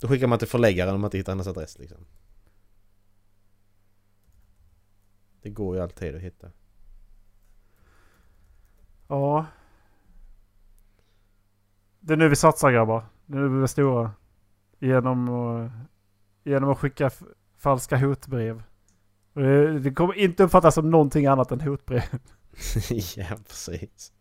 [0.00, 1.98] Då skickar man till förläggaren om man inte hittar hennes adress liksom.
[5.42, 6.50] Det går ju alltid att hitta.
[9.08, 9.46] Ja.
[12.00, 13.06] Det är nu vi satsar grabbar.
[13.26, 14.12] Det är nu vi blir stora.
[14.78, 15.70] Genom att,
[16.44, 17.10] genom att skicka
[17.58, 18.62] falska hotbrev.
[19.82, 22.02] Det kommer inte uppfattas som någonting annat än hotbrev.
[23.16, 24.12] ja, precis.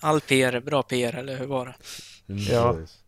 [0.00, 1.74] All PR är bra PR, eller hur var det?
[2.32, 2.72] Mm, Ja.
[2.72, 2.99] precis.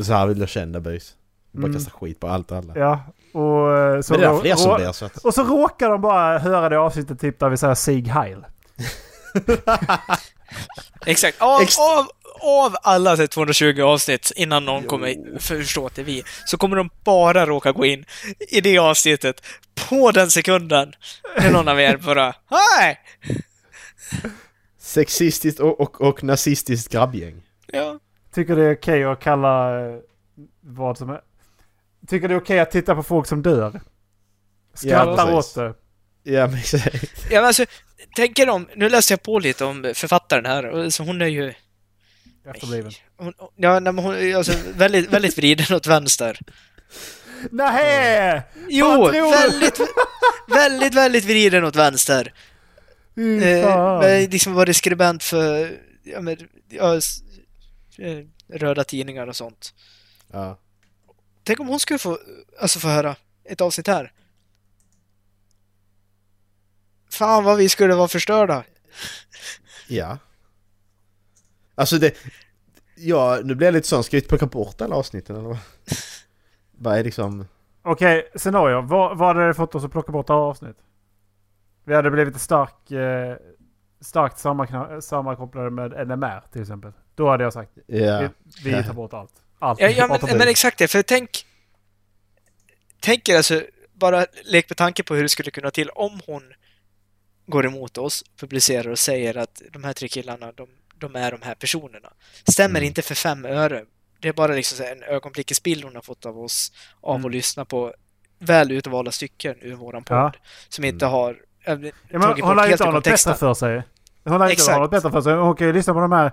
[0.00, 1.14] Det är så här vi blir kända böjs.
[1.52, 1.74] Bara Mm.
[1.74, 2.72] kasta skit på allt och alla.
[2.76, 3.04] Ja.
[3.32, 5.16] Och eh, så, Men det är fler som blir så att...
[5.16, 8.44] och så råkar de bara höra det avsnittet typ där vi säger Sig Heil.
[11.06, 11.42] Exakt.
[11.42, 12.06] Av, Ex- av,
[12.42, 16.56] av alla så här 220 avsnitt innan någon kommer förstå att det är vi, så
[16.56, 18.04] kommer de bara råka gå in
[18.48, 19.42] i det avsnittet
[19.88, 20.92] på den sekunden
[21.38, 22.98] när någon av er bara Hej!
[24.78, 27.42] Sexistiskt och, och, och nazistiskt grabbgäng.
[27.66, 27.98] Ja.
[28.34, 29.96] Tycker det är okej att kalla eh,
[30.60, 31.20] vad som är...
[32.08, 33.80] Tycker det är okej att titta på folk som dör.
[34.74, 35.74] Skrattar Ja, åt det.
[36.22, 37.30] Ja men exakt.
[37.30, 37.64] ja men alltså,
[38.16, 41.54] tänker om, nu läste jag på lite om författaren här, och så hon är ju...
[42.54, 42.92] Efterbliven.
[43.16, 46.38] Hon, ja, nej, men hon är alltså väldigt, väldigt vriden åt vänster.
[47.50, 48.42] Nej!
[48.68, 49.80] Jo, väldigt,
[50.48, 52.32] väldigt, väldigt vriden åt vänster.
[53.14, 55.70] Fy Eh, men liksom varit skribent för
[56.04, 56.36] ja, men,
[56.68, 57.00] ja,
[58.48, 59.74] röda tidningar och sånt.
[60.30, 60.58] Ja.
[61.42, 62.18] Tänk om hon skulle få,
[62.60, 64.12] alltså få höra ett avsnitt här.
[67.10, 68.64] Fan vad vi skulle vara förstörda.
[69.88, 70.18] Ja.
[71.74, 72.14] Alltså det...
[72.96, 74.04] Ja, nu blir jag lite sån.
[74.04, 75.58] Ska vi plocka bort alla avsnitten eller vad?
[76.72, 77.46] Vad är liksom...
[77.82, 78.80] Okej, scenario.
[78.80, 80.76] Vad, vad hade det fått oss att plocka bort alla avsnitt?
[81.84, 83.36] Vi hade blivit stark, eh,
[84.00, 84.38] starkt
[85.04, 86.92] sammankopplade med NMR till exempel.
[87.20, 88.28] Då hade jag sagt Ja.
[88.64, 89.30] vi, vi tar bort allt.
[89.58, 89.80] Allt.
[89.80, 90.30] Ja, ja men, bort.
[90.38, 91.46] men exakt det, för tänk...
[93.00, 93.62] Tänk er alltså,
[93.92, 96.42] bara lek med tanke på hur det skulle kunna till om hon
[97.46, 101.42] går emot oss, publicerar och säger att de här tre killarna, de, de är de
[101.42, 102.12] här personerna.
[102.48, 102.86] Stämmer Mm.
[102.86, 103.84] inte för fem öre.
[104.20, 107.26] Det är bara liksom en ögonblickets bild hon har fått av oss av Mm.
[107.26, 107.94] att lyssna på
[108.38, 110.16] väl utvalda stycken ur våran podd.
[110.18, 110.32] Ja.
[110.68, 112.92] Som inte har äh, Ja, men tagit hon bort lär ju helt inte ur ha
[112.92, 113.34] något bättre kontexten.
[113.36, 113.82] för sig.
[114.24, 115.34] Hon lär inte ha något bättre för sig.
[115.34, 116.32] Hon kan ju lyssna på de här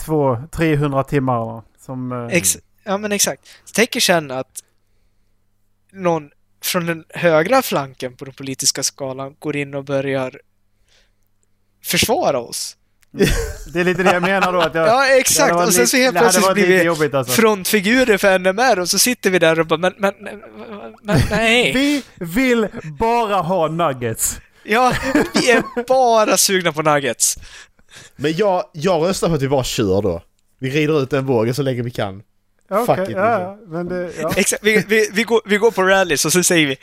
[0.00, 2.12] två, 300 timmarna som...
[2.12, 3.42] eh, Ex ja, men exakt.
[3.64, 4.62] Så tänk er sen att
[5.92, 6.30] någon
[6.62, 10.40] från den högra flanken på den politiska skalan går in och börjar
[11.84, 12.76] försvara oss.
[13.72, 14.60] Det är lite det jag menar då.
[14.60, 15.54] Att jag, Ja, exakt.
[15.54, 17.32] Och sen så helt plötsligt blir vi jobbigt alltså.
[17.32, 20.14] frontfigurer för NMR och så sitter vi där och bara men, men,
[21.02, 21.72] men nej.
[21.74, 24.40] Vi vill bara ha nuggets.
[24.62, 24.92] Ja,
[25.34, 27.36] vi är bara sugna på nuggets.
[28.16, 30.22] Men jag, jag röstar på att vi bara kör då.
[30.58, 32.22] Vi rider ut den vågen så länge vi kan.
[32.72, 34.12] Okej, Fuck it, ja, ja, men det...
[34.20, 34.32] Ja.
[34.36, 34.64] Exakt.
[34.64, 36.76] Vi, vi, vi, går, vi går på rallys och så säger vi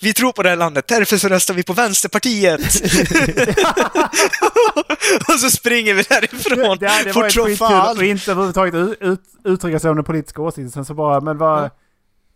[0.00, 2.60] Vi tror på det här landet, därför så röstar vi på Vänsterpartiet.
[5.28, 6.76] och så springer vi därifrån.
[6.80, 10.04] Det hade Fort varit som skitkul att inte överhuvudtaget ut, ut, uttrycka sig om den
[10.04, 10.70] politiska åsikten.
[10.70, 11.64] Sen så bara, men vad...
[11.64, 11.70] Ja.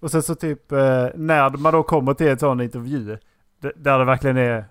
[0.01, 3.19] Och sen så typ eh, när man då kommer till en sån intervju.
[3.77, 4.65] Där det verkligen är,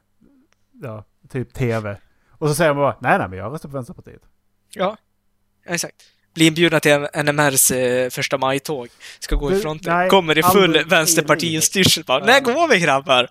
[0.81, 1.97] ja, typ tv.
[2.41, 4.21] Och så säger man bara, nej nej men jag röstar på Vänsterpartiet.
[4.73, 4.97] Ja,
[5.65, 5.95] exakt.
[6.33, 8.87] Bli inbjudna till NMRs eh, första maj-tåg.
[9.19, 9.93] Ska gå i fronten.
[9.93, 12.19] nej, Kommer i full vänsterpartistyrsel bara.
[12.19, 12.25] Ja.
[12.25, 13.29] När går vi grabbar?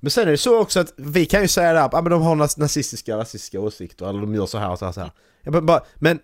[0.00, 2.22] Men sen är det så också att vi kan ju säga där, ah, men de
[2.22, 4.92] har nazistiska, rasistiska åsikter eller de gör så här och så här.
[4.92, 5.10] Så här.
[5.42, 6.20] Jag bara, men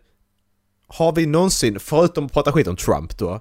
[0.87, 3.41] har vi någonsin, förutom att prata skit om Trump då,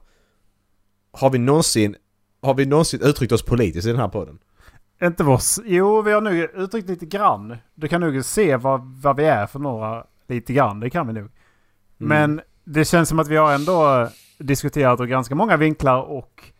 [1.11, 1.95] har vi någonsin,
[2.41, 4.39] har vi någonsin uttryckt oss politiskt i den här podden?
[5.01, 5.57] Inte vårs.
[5.65, 7.57] Jo, vi har nog uttryckt lite grann.
[7.75, 10.79] Du kan nog se vad, vad vi är för några lite grann.
[10.79, 11.29] Det kan vi nog.
[11.97, 16.51] Men det känns som att vi har ändå diskuterat ur ganska många vinklar och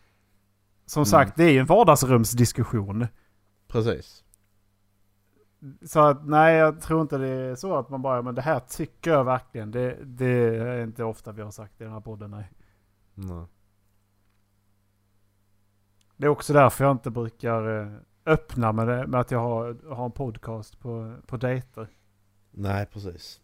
[0.86, 1.06] som Mm.
[1.06, 3.08] sagt, det är ju en vardagsrumsdiskussion.
[3.68, 4.24] Precis.
[5.86, 8.60] Så att nej, jag tror inte det är så att man bara, men det här
[8.60, 9.72] tycker jag verkligen.
[9.72, 10.26] Det, det
[10.58, 12.52] är inte ofta vi har sagt i den här podden, nej.
[13.14, 13.46] Nej.
[16.18, 17.92] Det är också därför jag inte brukar eh,
[18.26, 21.88] öppna med, det, med att jag har, har en podcast på, på dejter.
[22.52, 23.40] Nej, precis.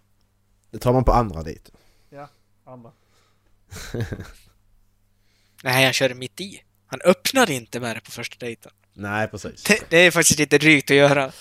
[0.71, 1.71] Det tar man på andra dit.
[2.65, 2.91] Andra.
[5.63, 6.63] Nej, han körde mitt i.
[6.87, 8.71] Han öppnade inte med det på första dejten.
[8.93, 9.63] Nej, precis.
[9.63, 11.31] Det, det är faktiskt lite drygt att göra.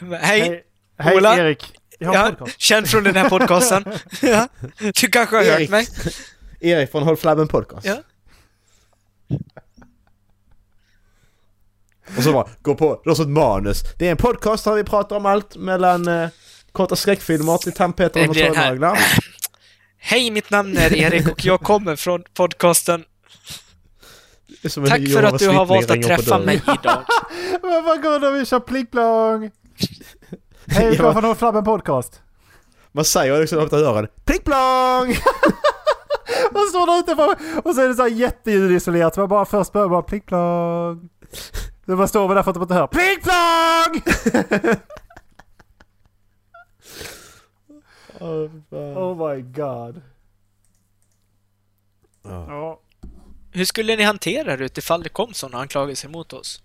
[0.00, 0.40] Hej!
[0.40, 0.64] Hej,
[0.96, 1.36] hej Ola?
[1.36, 1.78] Erik!
[1.98, 2.60] Jag har Ja, podcast.
[2.60, 3.84] känd från den här podcasten.
[4.22, 4.48] ja.
[4.78, 5.70] Du kanske har hört Erik.
[5.70, 5.86] mig?
[6.60, 7.86] Erik från Håll Flabben Podcast.
[7.86, 8.02] Ja.
[12.16, 13.82] Och så bara, gå på, ett manus.
[13.98, 16.28] Det är en podcast där vi pratar om allt mellan eh,
[16.72, 18.98] korta skräckfilmer till tandpetare och tånaglar.
[19.98, 23.04] Hej, mitt namn är Erik och jag kommer från podcasten.
[24.88, 27.04] Tack för att du har valt att träffa mig idag.
[27.62, 29.50] Men vad går det vi kör plickplong?
[30.66, 30.90] Hej, Ja.
[30.90, 32.20] välkommen från Flabben Podcast.
[32.92, 34.06] Man säger liksom öppna dörren.
[34.24, 35.16] Plickplong!
[36.52, 37.34] Man står där på,
[37.68, 39.10] och så är det så här.
[39.10, 41.08] Så man bara först börjar bara plickplong.
[41.86, 44.02] Så man står där för att man inte hör plickplong!
[48.20, 50.02] Oh my god.
[52.22, 52.46] Ja.
[52.48, 52.80] Ja.
[53.52, 56.62] Hur skulle ni hantera det utifall det kom sådana anklagelser mot oss?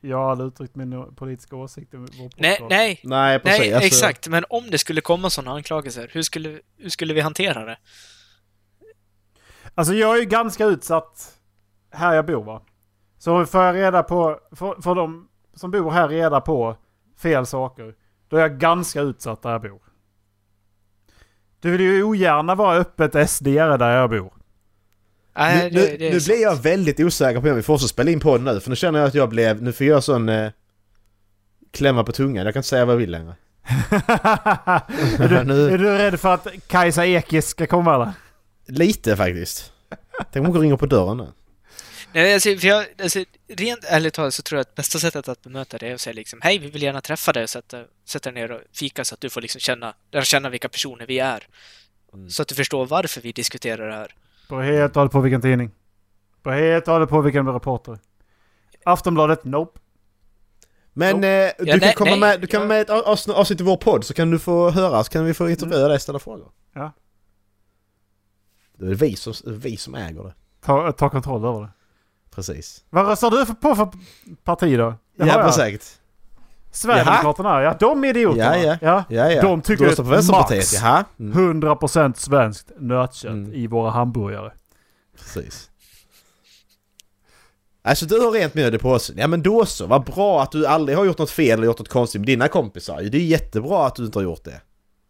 [0.00, 1.92] Jag har aldrig uttryckt min politiska åsikt.
[2.36, 3.60] Nej, nej, Nej, precis.
[3.60, 4.28] nej, alltså, exakt.
[4.28, 7.78] Men om det skulle komma sådana anklagelser, hur skulle, hur skulle vi hantera det?
[9.74, 11.37] Alltså jag är ju ganska utsatt
[11.90, 12.62] här jag bor va.
[13.18, 16.76] Så får jag reda på, för, för de som bor här reda på
[17.18, 17.94] fel saker.
[18.28, 19.80] Då är jag ganska utsatt där jag bor.
[21.60, 24.32] Du vill ju ogärna vara öppet SD där jag bor.
[25.36, 26.24] Nej, nu, det, nu, det nu sant.
[26.24, 28.60] blir jag väldigt osäker på om vi får så spela in på nu.
[28.60, 29.62] För nu känner jag att jag blev...
[29.62, 30.28] Nu får jag sån...
[30.28, 30.50] Eh,
[31.70, 32.44] klämma på tungan.
[32.44, 33.34] Jag kan inte säga vad jag vill längre.
[35.18, 38.12] är, du, Nu- är du rädd för att Kajsa Ekis ska komma eller?
[38.66, 39.72] Lite faktiskt.
[40.32, 41.26] Tänk om hon ringer på dörren nu.
[42.12, 45.42] Nej, alltså, för jag, alltså, rent ärligt talat så tror jag att bästa sättet att
[45.42, 48.30] bemöta det är att säga liksom Hej, vi vill gärna träffa dig och sätta, sätta
[48.30, 51.46] ner och fika så att du får liksom känna, lära känna vilka personer vi är.
[52.14, 52.30] Mm.
[52.30, 54.14] Så att du förstår varför vi diskuterar det här.
[54.48, 55.70] På helt och hållet på vilken tidning.
[56.42, 57.98] På helt och hållet på vilken reporter.
[58.84, 59.80] Aftonbladet, nope.
[60.92, 62.20] Men eh, du Ja, kan nej, komma nej.
[62.20, 62.66] med, du kan Ja.
[62.66, 65.50] med ett avsnitt, i vår podd så kan du få höra, så kan vi få
[65.50, 66.52] intervjua dig och ställa frågor.
[66.74, 66.92] Ja.
[68.72, 70.34] Det är vi som, vi som äger det.
[70.60, 71.68] Ta, ta kontroll över det.
[72.30, 72.84] Precis.
[72.90, 73.88] Vad röstar du för, på för
[74.44, 74.94] parti då?
[75.16, 75.98] Det Ja, precis.
[76.70, 78.58] Sverigedemokraterna, ja de idioterna.
[78.58, 79.04] Ja, ja.
[79.08, 79.42] Ja, ja.
[79.42, 79.98] De tycker att
[80.30, 81.04] Max- jaha.
[81.18, 81.60] Mm.
[81.62, 83.52] 100% svenskt nötkött Mm.
[83.52, 84.52] i våra hamburgare.
[85.18, 85.70] Precis.
[87.82, 89.16] Alltså du har rent mjöl i påsen.
[89.18, 91.78] Ja men då så, vad bra att du aldrig har gjort något fel eller gjort
[91.78, 93.02] något konstigt med dina kompisar.
[93.02, 94.60] Det är jättebra att du inte har gjort det.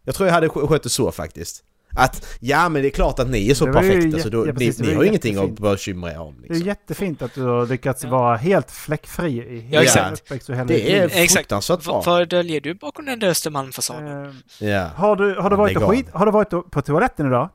[0.04, 1.64] Jag tror jag hade skö- skött det så faktiskt.
[1.94, 4.78] Att, ja men det är klart att ni är så perfekta så då, ja, precis,
[4.80, 6.66] ni, ni har ju ingenting att bekymra er om Det är liksom.
[6.66, 8.10] jättefint att du har lyckats Ja.
[8.10, 10.20] vara helt fläckfri i hela exakt.
[10.22, 12.02] uppväxt och hela Det är fruktansvärt bra.
[12.06, 14.26] vad döljer du bakom den där Östermalmsfasaden?
[14.60, 14.90] Eh, Ja.
[14.96, 17.48] har du, har du Ja, varit och skit, har du varit på toaletten idag?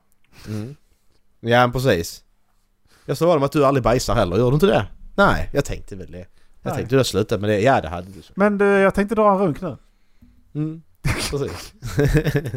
[0.48, 0.76] Mm.
[1.40, 2.24] Ja precis.
[3.06, 4.86] Jag sa om att du aldrig bajsar heller, gör du inte det?
[5.16, 6.18] Nej, jag tänkte väl det.
[6.18, 6.26] Jag
[6.62, 6.74] Nej.
[6.74, 7.60] tänkte du har slutat med det.
[7.60, 8.22] Ja det hade du.
[8.36, 9.78] Men du, jag tänkte dra en runk nu.
[10.56, 10.82] Mm,
[11.32, 11.74] precis.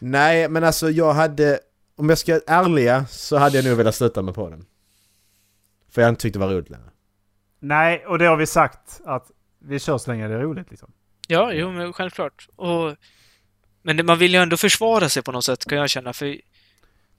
[0.00, 1.60] Nej, men alltså jag hade...
[1.96, 4.66] Om jag ska vara ärliga så hade jag nog velat sluta med på den.
[5.90, 6.90] För jag inte tyckte det var roligt längre.
[7.58, 10.92] Nej, och det har vi sagt att vi kör så länge det är roligt liksom.
[11.28, 12.48] Ja, jo, men självklart.
[12.56, 12.96] Och,
[13.82, 16.12] men det, man vill ju ändå försvara sig på något sätt, kan jag känna.
[16.12, 16.40] För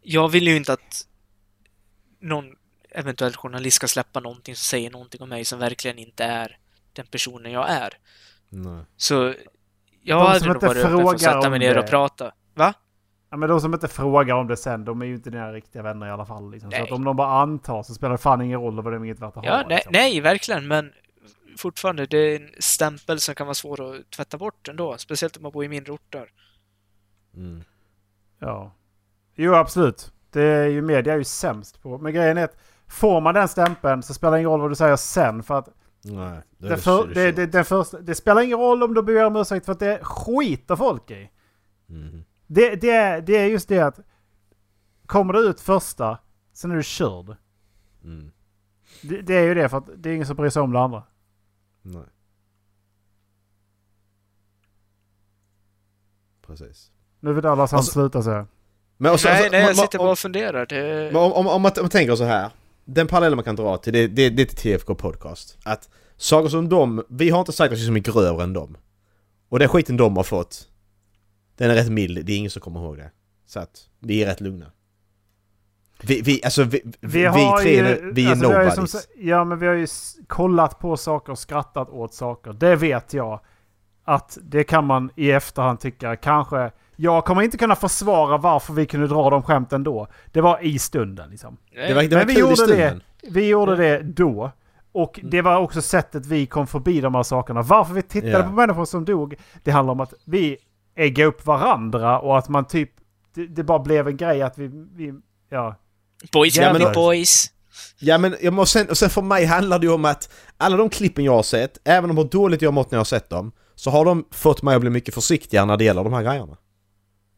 [0.02, 1.08] jag vill ju inte att
[2.20, 2.46] någon
[2.90, 6.58] eventuell journalist ska släppa någonting som säger någonting om mig som verkligen inte är
[6.94, 7.98] den personen jag är.
[8.50, 8.84] Nej.
[8.98, 9.34] Så
[10.02, 12.32] jag De hade nog varit öppen för att sätta mig ner och prata.
[12.54, 12.74] Va?
[13.30, 15.82] Ja, men de som inte frågar om det sen, de är ju inte dina riktiga
[15.82, 16.52] vänner i alla fall.
[16.52, 16.72] Liksom.
[16.72, 18.98] Så att om de bara antar så spelar det fan ingen roll och vad det
[18.98, 19.58] är inget värt att Ja, ha.
[19.68, 19.92] nej, liksom.
[19.94, 20.92] nej, verkligen, men
[21.58, 24.98] fortfarande, det är en stämpel som kan vara svår att tvätta bort ändå.
[24.98, 26.30] Speciellt om man bor i mindre orter.
[27.36, 27.64] Mm.
[28.40, 28.72] Ja.
[29.36, 30.14] Jo, absolut.
[30.30, 31.98] Det är ju media är ju sämst på.
[31.98, 34.76] Men grejen är att får man den stämpeln så spelar det ingen roll vad du
[34.76, 35.44] säger sen.
[35.44, 35.70] För att
[36.02, 36.42] Nej.
[36.58, 39.02] då är det, det för, det, det, den första, det spelar ingen roll om du
[39.04, 41.30] ber om ursäkt för att det skiter folk i.
[41.90, 42.24] Mm.
[42.54, 44.00] Det, det, är, det är just det att
[45.06, 46.18] kommer du ut första,
[46.54, 47.36] sen är du körd.
[48.04, 48.32] Mm.
[49.02, 50.80] Det, det är ju det för att det är ingen som bryr sig om det
[50.80, 51.04] andra.
[51.82, 52.04] Nej.
[56.48, 56.92] Precis.
[57.20, 58.48] Nu vill han Alltså- sluta säga.
[58.98, 60.66] Men, och så, nej, alltså, nej, jag sitter bara och funderar.
[60.66, 61.12] Det...
[61.14, 62.50] Men om, om, om, man, om man tänker så här.
[62.86, 65.58] Den parallellen man kan dra till det, det, det är till TFK Podcast.
[65.64, 68.78] Att saker som de, vi har inte sagt att vi är så grövre än dem.
[69.50, 70.71] Och den skiten de har fått,
[71.58, 73.12] den är rätt mild, det är ingen som kommer ihåg det.
[73.46, 74.72] Så att vi är rätt lugna.
[76.04, 78.92] Vi, vi alltså vi, vi, vi tre, ju- vi är alltså, har nobodies.
[78.92, 79.88] som Ja, men vi har ju
[80.28, 82.54] kollat på saker och skrattat åt saker.
[82.54, 83.40] Det vet jag.
[84.04, 86.72] Att det kan man i efterhand tycka kanske...
[86.96, 90.08] Jag kommer inte kunna försvara varför vi kunde dra de skämten då.
[90.32, 91.58] Det var i stunden liksom.
[91.88, 93.04] det var, det var Men vi gjorde stunden.
[93.24, 94.52] Vi gjorde det då.
[94.92, 97.62] Och det var också sättet vi kom förbi de här sakerna.
[97.62, 98.44] Varför vi tittade Ja.
[98.44, 99.36] på människor som dog.
[99.64, 100.58] Det handlar om att vi
[101.02, 102.92] äggade upp varandra och att man typ...
[103.34, 104.68] Det, det bara blev en grej att vi...
[104.96, 105.14] vi
[105.50, 105.76] ja.
[106.32, 107.52] Boys Ja, men- boys.
[108.00, 110.78] Ja men jag måste, sen, och sen för mig handlar det ju om att alla
[110.78, 113.06] de klippen jag har sett, även om hur dåligt jag har mått när jag har
[113.06, 116.14] sett dem, så har de fått mig att bli mycket försiktigare när det gäller de
[116.14, 116.58] här grejerna.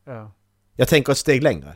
[0.06, 0.32] ja.
[0.76, 1.76] Jag tänker ett steg längre.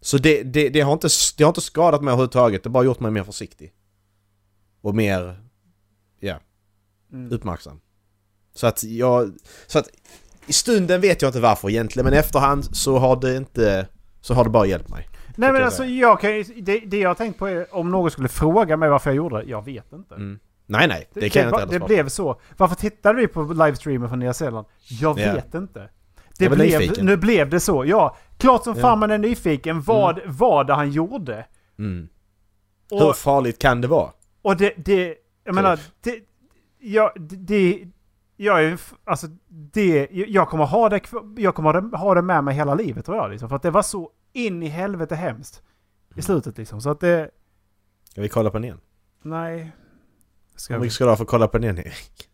[0.00, 1.08] Så det, det, det, har inte,
[1.38, 3.72] det har inte skadat mig överhuvudtaget, det har bara gjort mig mer försiktig.
[4.80, 5.40] Och mer,
[6.20, 6.36] ja,
[7.12, 7.32] Mm.
[7.32, 7.80] uppmärksam.
[8.54, 9.32] Så att jag,
[9.66, 9.88] så att
[10.46, 13.86] i stunden vet jag inte varför egentligen, men efterhand så har det inte,
[14.20, 15.08] så har det bara hjälpt mig.
[15.36, 18.28] Nej men alltså jag kan det, det jag har tänkt på är om någon skulle
[18.28, 19.50] fråga mig varför jag gjorde det.
[19.50, 20.14] Jag vet inte.
[20.14, 20.38] Mm.
[20.66, 22.40] Nej nej, det, Det, kan det, jag inte det svara blev så.
[22.56, 24.66] Varför tittade vi på livestreamen från Nya Zeeland?
[25.00, 25.32] Jag Ja.
[25.34, 25.88] vet inte.
[26.38, 27.06] Det Jag blev, nyfiken.
[27.06, 27.84] nu blev det så.
[27.84, 28.80] Ja, klart som Ja.
[28.80, 29.82] fan man är nyfiken.
[29.82, 31.46] Vad var det han gjorde?
[31.78, 32.08] Mm.
[32.90, 34.10] Hur Och, farligt kan det vara?
[34.42, 35.14] och det, det,
[35.44, 35.84] jag menar, Typ.
[36.02, 36.18] det,
[36.78, 37.84] ja, det
[38.44, 41.00] jag är, alltså det, jag kommer ha det,
[41.36, 43.48] jag kommer ha det med mig hela livet tror jag liksom.
[43.48, 45.62] För att det var så in i helvete hemskt.
[46.16, 46.80] I slutet liksom.
[46.80, 47.30] Så att det,
[48.10, 48.80] Ska vi kolla på den igen?
[49.22, 49.72] nej.
[50.54, 50.82] Ska Hur vi?
[50.82, 52.28] mycket ska du ha för att kolla på den igen Erik?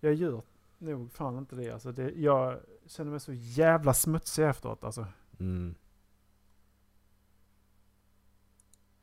[0.00, 0.42] Jag gör
[0.78, 1.70] nog fan inte det.
[1.70, 4.84] Alltså det jag känner mig så jävla smutsig efteråt.
[4.84, 5.06] Alltså,
[5.40, 5.74] Mm.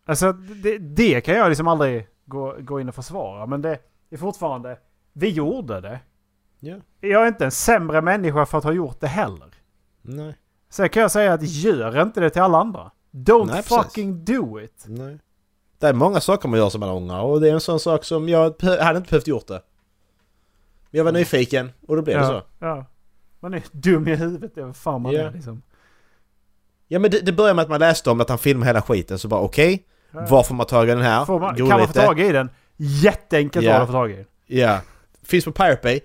[0.05, 3.45] alltså det, det kan jag liksom aldrig gå, gå in och försvara.
[3.45, 3.79] Men det
[4.09, 4.79] är fortfarande,
[5.13, 5.99] vi gjorde det.
[6.59, 6.75] Ja.
[7.01, 9.47] Jag är inte en sämre människa för att ha gjort det heller.
[10.01, 10.35] Nej.
[10.69, 12.91] Sen kan jag säga att gör inte det till alla andra.
[13.11, 13.77] Don't Nej, precis.
[13.77, 14.83] fucking do it.
[14.87, 15.19] Nej.
[15.79, 18.03] Det är många saker man gör som man ångrar och det är en sån sak
[18.03, 19.61] som jag hade inte behövt gjort det.
[20.91, 22.65] Men jag var nyfiken och då blev det ja, så.
[22.65, 22.85] Ja.
[23.39, 25.21] Man är dum i huvudet, det är vad fan man Ja.
[25.21, 25.61] är liksom.
[26.87, 29.19] Ja men det, det började med att man läste om att han filmade hela skiten
[29.19, 29.85] så bara okej.
[30.11, 31.39] Var får man tag i den här?
[31.39, 32.49] Man, kan man få tag i den?
[32.77, 33.73] Jätteenkelt Ja.
[33.73, 34.25] det att få tag i.
[34.45, 34.79] Ja.
[35.23, 35.99] Finns på Pirate Bay.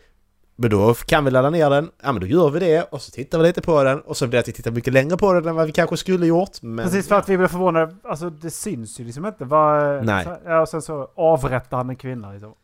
[0.57, 1.91] Men då kan vi ladda ner den.
[2.03, 4.27] Ja men då gör vi det och så tittar vi lite på den och så
[4.27, 6.63] blir det att vi tittar mycket längre på den än vad vi kanske skulle gjort.
[6.63, 6.85] Men...
[6.85, 7.97] Precis för att vi blev förvånade.
[8.05, 9.45] Alltså det syns ju liksom inte.
[9.45, 10.25] Vad, Nej.
[10.25, 12.55] Så, ja, och sen så avrättar han en kvinna liksom.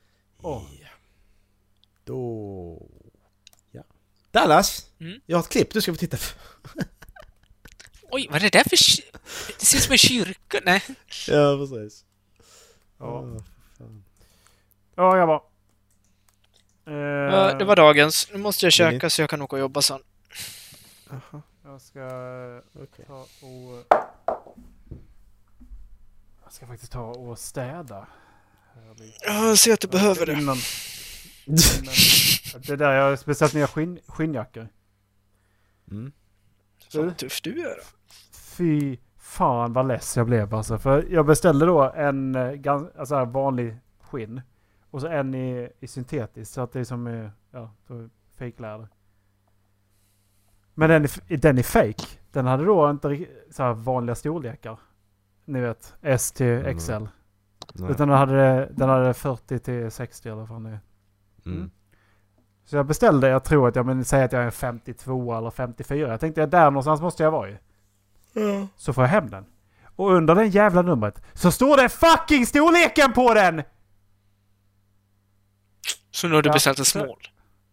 [0.43, 0.62] Åh.
[0.80, 0.88] Ja.
[2.05, 2.86] Då...
[3.70, 3.82] Ja.
[4.30, 4.86] Dallas!
[5.01, 5.20] Mm.
[5.26, 6.68] Jag har ett klipp du ska få titta på.
[8.11, 8.76] Oj, vad är det där för...
[9.59, 10.59] Det ser ut som en kyrka.
[10.64, 10.82] Nej.
[11.28, 12.05] Ja precis.
[12.99, 13.24] Ja.
[14.95, 15.49] Ja, jag bara.
[16.91, 18.28] Eh, Ja, det var dagens.
[18.32, 20.01] Nu måste jag käka så jag kan åka och jobba sen.
[21.64, 22.01] Jag ska
[22.74, 23.05] Okej.
[23.07, 23.84] ta och...
[26.45, 28.07] Jag ska faktiskt ta och städa.
[28.99, 29.18] Lite.
[29.24, 30.32] Jag ser att du behöver det.
[30.32, 30.41] Innan,
[31.47, 31.95] innan,
[32.66, 34.68] det är där jag har beställt nya skinn, skinnjackor.
[35.91, 36.12] Mm.
[36.93, 37.82] Fan tuff du är då.
[38.32, 40.78] Fy fan vad less jag blev alltså.
[40.78, 44.41] För jag beställde då en eh, alltså vanlig skinn.
[44.91, 46.55] Och så en i, i syntetiskt.
[46.55, 47.70] Så att det är som eh, ja,
[48.36, 48.88] fejkläder.
[50.74, 52.05] Men den är, den är fake.
[52.32, 54.78] Den hade då inte så här vanliga storlekar.
[55.45, 56.78] Ni vet, S till Mm.
[56.78, 56.93] XL.
[57.74, 57.91] Nej.
[57.91, 60.80] Utan den hade, den hade 40 till 60 eller vad fan det är.
[61.47, 61.70] Mm.
[62.64, 65.51] Så jag beställde, jag tror att jag men säger att jag är en 52 eller
[65.51, 66.09] 54.
[66.09, 67.57] Jag tänkte att där någonstans måste jag vara ju.
[68.76, 69.45] Så får jag hem den.
[69.97, 73.62] Och under den jävla numret så står det fucking storleken på den!
[76.20, 76.52] Så nu har du Ja.
[76.52, 77.16] beställt en small?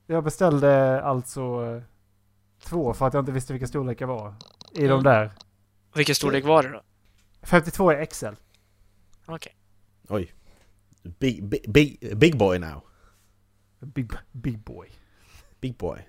[0.05, 1.41] Jag beställde alltså
[1.75, 1.81] eh,
[2.63, 4.33] två för att jag inte visste vilken storlek jag var.
[4.71, 4.89] I Mm.
[4.89, 5.31] de där.
[5.93, 6.81] Vilken storlek var det då?
[7.41, 8.25] 52 är XL.
[9.25, 9.55] Okej.
[10.07, 10.33] Oj.
[11.03, 12.81] Big, big, big, big boy now.
[13.79, 14.91] Big, big boy.
[15.59, 16.07] Big boy.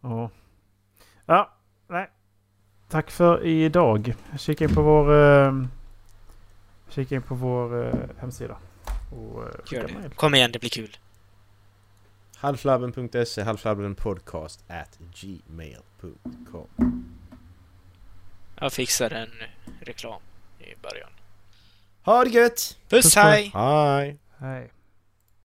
[0.00, 0.30] Ja.
[1.26, 1.52] Ja,
[1.88, 2.10] nej.
[2.88, 4.14] Tack för idag.
[4.38, 5.14] Kika in på vår...
[5.14, 5.64] Eh,
[6.88, 8.56] kika in på vår eh, hemsida.
[9.12, 9.42] Och,
[9.72, 10.14] eh, det.
[10.16, 10.96] Kom igen, det blir kul.
[12.42, 16.68] Halvflabben.se, halvflabbenpodcast at gmail.com.
[18.60, 19.30] Jag fixar en
[19.80, 20.20] reklam
[20.58, 21.10] i början.
[22.02, 22.78] Ha det gött!
[22.88, 23.50] Puss, Puss hej!
[23.54, 24.18] Hej!
[24.38, 24.70] Hej.